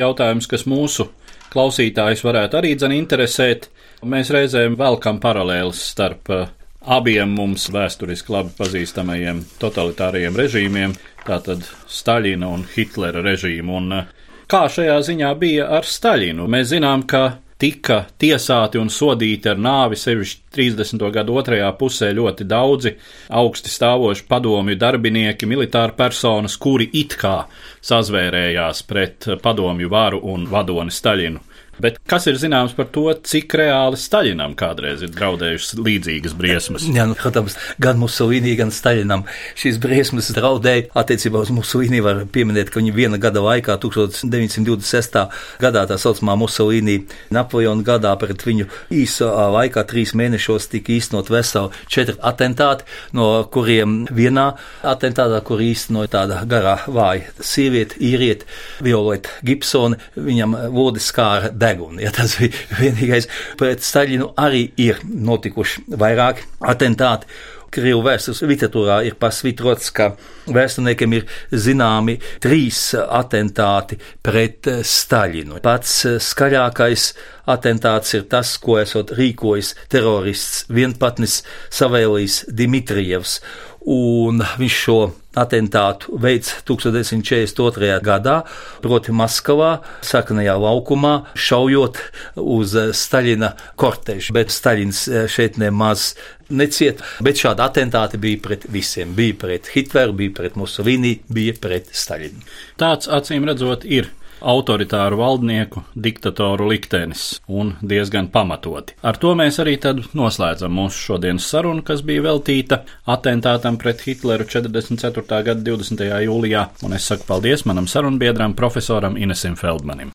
Jautājums, 0.00 0.46
kas 0.48 0.64
mūsu 0.68 1.10
klausītājus 1.52 2.22
varētu 2.24 2.60
arī 2.60 2.74
dzene 2.78 2.96
interesēt, 3.00 3.68
mēs 4.06 4.30
reizēm 4.32 4.78
velkam 4.80 5.18
paralēlis 5.20 5.82
starp 5.92 6.30
uh, 6.32 6.46
abiem 6.80 7.34
mums 7.36 7.66
vēsturiski 7.72 8.32
labi 8.32 8.54
pazīstamajiem 8.58 9.42
totalitārajiem 9.60 10.38
režīmiem, 10.40 10.94
tātad 11.26 11.66
Staļina 11.90 12.48
un 12.48 12.64
Hitlera 12.74 13.24
režīmu. 13.26 13.76
Un 13.76 13.98
uh, 13.98 14.08
kā 14.50 14.66
šajā 14.72 14.98
ziņā 15.06 15.30
bija 15.38 15.68
ar 15.78 15.86
Staļinu? 15.86 16.48
Mēs 16.50 16.72
zinām, 16.72 17.04
ka 17.08 17.38
tika 17.60 18.04
tiesāti 18.18 18.80
un 18.80 18.88
sodīti 18.90 19.50
ar 19.52 19.60
nāvi 19.60 19.98
sevišķi 20.00 20.40
30. 20.56 21.04
gadu 21.14 21.36
otrajā 21.36 21.68
pusē 21.78 22.08
ļoti 22.16 22.46
daudzi 22.48 22.94
augsti 23.36 23.70
stāvoši 23.70 24.24
padomju 24.30 24.78
darbinieki, 24.80 25.48
militāri 25.50 25.94
personas, 25.98 26.56
kuri 26.56 26.88
it 27.02 27.18
kā 27.20 27.36
sazvērējās 27.84 28.82
pret 28.88 29.28
padomju 29.44 29.92
varu 29.92 30.22
un 30.32 30.48
vadoni 30.50 30.94
Staļinu. 30.94 31.49
Bet 31.80 31.96
kas 32.08 32.26
ir 32.28 32.36
zināms 32.40 32.74
par 32.76 32.88
to, 32.92 33.06
cik 33.24 33.54
reāli 33.56 33.98
Staļinam 34.00 34.54
kādreiz 34.58 35.04
ir 35.04 35.12
draudējušas 35.14 35.78
līdzīgas 35.80 36.34
briesmas? 36.36 36.84
Jā, 36.84 37.06
nu, 37.08 37.16
protams, 37.18 37.56
gan 37.80 38.00
Musolīnī, 38.00 38.52
gan 38.58 38.72
Staļinam 38.74 39.24
šīs 39.58 39.80
briesmas 39.82 40.30
draudēja. 40.36 40.90
Attiecībā 41.00 41.40
uz 41.40 41.52
Musolīnī 41.54 42.02
var 42.04 42.22
pieminēt, 42.32 42.72
ka 42.72 42.82
viņa 42.82 42.94
viena 42.96 43.20
gada 43.22 43.42
laikā, 43.44 43.78
1926. 43.80 45.18
gadā, 45.62 45.86
tā 45.88 45.98
saucamā 46.00 46.36
Musolīnī 46.40 46.98
Napoleona 47.32 47.86
gadā, 47.86 48.12
pret 48.20 48.44
viņu 48.44 48.68
īsā 48.94 49.30
laikā, 49.56 49.86
trīs 49.88 50.12
mēnešos, 50.18 50.68
tika 50.74 50.92
īstenot 50.96 51.32
veseli 51.32 51.72
četri 51.88 52.18
atentāti, 52.20 52.84
no 53.16 53.30
kuriem 53.52 54.02
vienā 54.12 54.50
atentātā, 54.84 55.40
kur 55.46 55.64
īstenoja 55.64 56.12
tāda 56.18 56.42
garā 56.50 56.76
vāja 56.90 57.32
sieviete, 57.40 57.96
īriete, 58.04 58.48
Violeta 58.84 59.40
Gibsone, 59.46 60.00
viņam 60.16 60.56
vodis 60.74 61.08
skāra 61.10 61.50
dēļ 61.54 61.69
degunu. 61.70 62.02
Ja 62.02 62.12
tas 62.14 62.36
bija 62.40 62.52
vienīgais. 62.80 63.30
Pret 63.60 63.86
Staļinu 63.86 64.32
arī 64.40 64.66
ir 64.80 65.00
notikuši 65.06 65.86
vairāki 66.00 66.46
atentāti. 66.74 67.30
Krievu 67.70 68.02
vēstures 68.02 68.42
literatūrā 68.50 69.00
ir 69.06 69.16
pasvitrots, 69.20 69.92
ka 69.94 70.12
vēsturniekiem 70.50 71.16
ir 71.18 71.26
zināmi 71.52 72.16
trīs 72.42 72.80
atentāti 72.98 74.00
pret 74.26 74.66
Staļinu. 74.66 75.60
Pats 75.62 76.02
skaļākais 76.26 77.10
atentāts 77.50 78.14
ir 78.18 78.26
tas, 78.30 78.56
ko 78.62 78.80
esot 78.82 79.14
rīkojis 79.18 79.74
terorists 79.92 80.64
vienpatnis 80.70 81.40
Savēlijs 81.70 82.44
Dimitrievs 82.50 83.38
un 83.86 84.42
viņš 84.60 84.76
šo 84.76 84.98
atentātu 85.40 86.18
veids 86.20 86.52
1942. 86.68 88.00
gadā, 88.04 88.40
proti 88.82 89.14
Maskavā, 89.14 89.78
sarkanajā 90.04 90.56
laukumā, 90.60 91.14
šaujot 91.38 92.00
uz 92.42 92.74
Staļina 92.98 93.54
kortežu, 93.80 94.34
bet 94.36 94.52
Staļins 94.52 95.06
eh, 95.08 95.26
šeit 95.30 95.60
nemaz 95.60 96.12
neciet, 96.50 97.02
bet 97.24 97.40
šādi 97.40 97.64
atentāti 97.64 98.20
bija 98.20 98.40
pret 98.44 98.68
visiem. 98.72 99.14
Bija 99.16 99.38
pret 99.40 99.70
Hitleru, 99.74 100.16
bija 100.22 100.36
pret 100.40 100.56
Mussolini, 100.60 101.16
bija 101.28 101.56
pret 101.60 101.92
Staļinu. 101.96 102.46
Tāds 102.80 103.10
acīm 103.10 103.46
redzot 103.48 103.86
ir 103.88 104.10
autoritāru 104.40 105.18
valdnieku, 105.20 105.82
diktatoru 105.94 106.68
liktenis, 106.70 107.40
un 107.48 107.74
diezgan 107.82 108.30
pamatoti. 108.32 108.96
Ar 109.04 109.18
to 109.20 109.34
mēs 109.38 109.60
arī 109.62 109.76
noslēdzam 110.16 110.74
mūsu 110.74 111.04
šodienas 111.10 111.48
sarunu, 111.52 111.84
kas 111.86 112.02
bija 112.06 112.24
veltīta 112.30 112.82
atentātam 113.06 113.78
pret 113.80 114.04
Hitleru 114.06 114.48
44. 114.48 115.24
gada 115.44 115.60
20. 115.60 116.04
jūlijā, 116.26 116.66
un 116.84 116.96
es 116.96 117.08
saku 117.12 117.28
paldies 117.28 117.66
manam 117.68 117.88
sarunbiedram, 117.88 118.56
profesoram 118.56 119.20
Inesim 119.20 119.56
Feldmanim. 119.60 120.14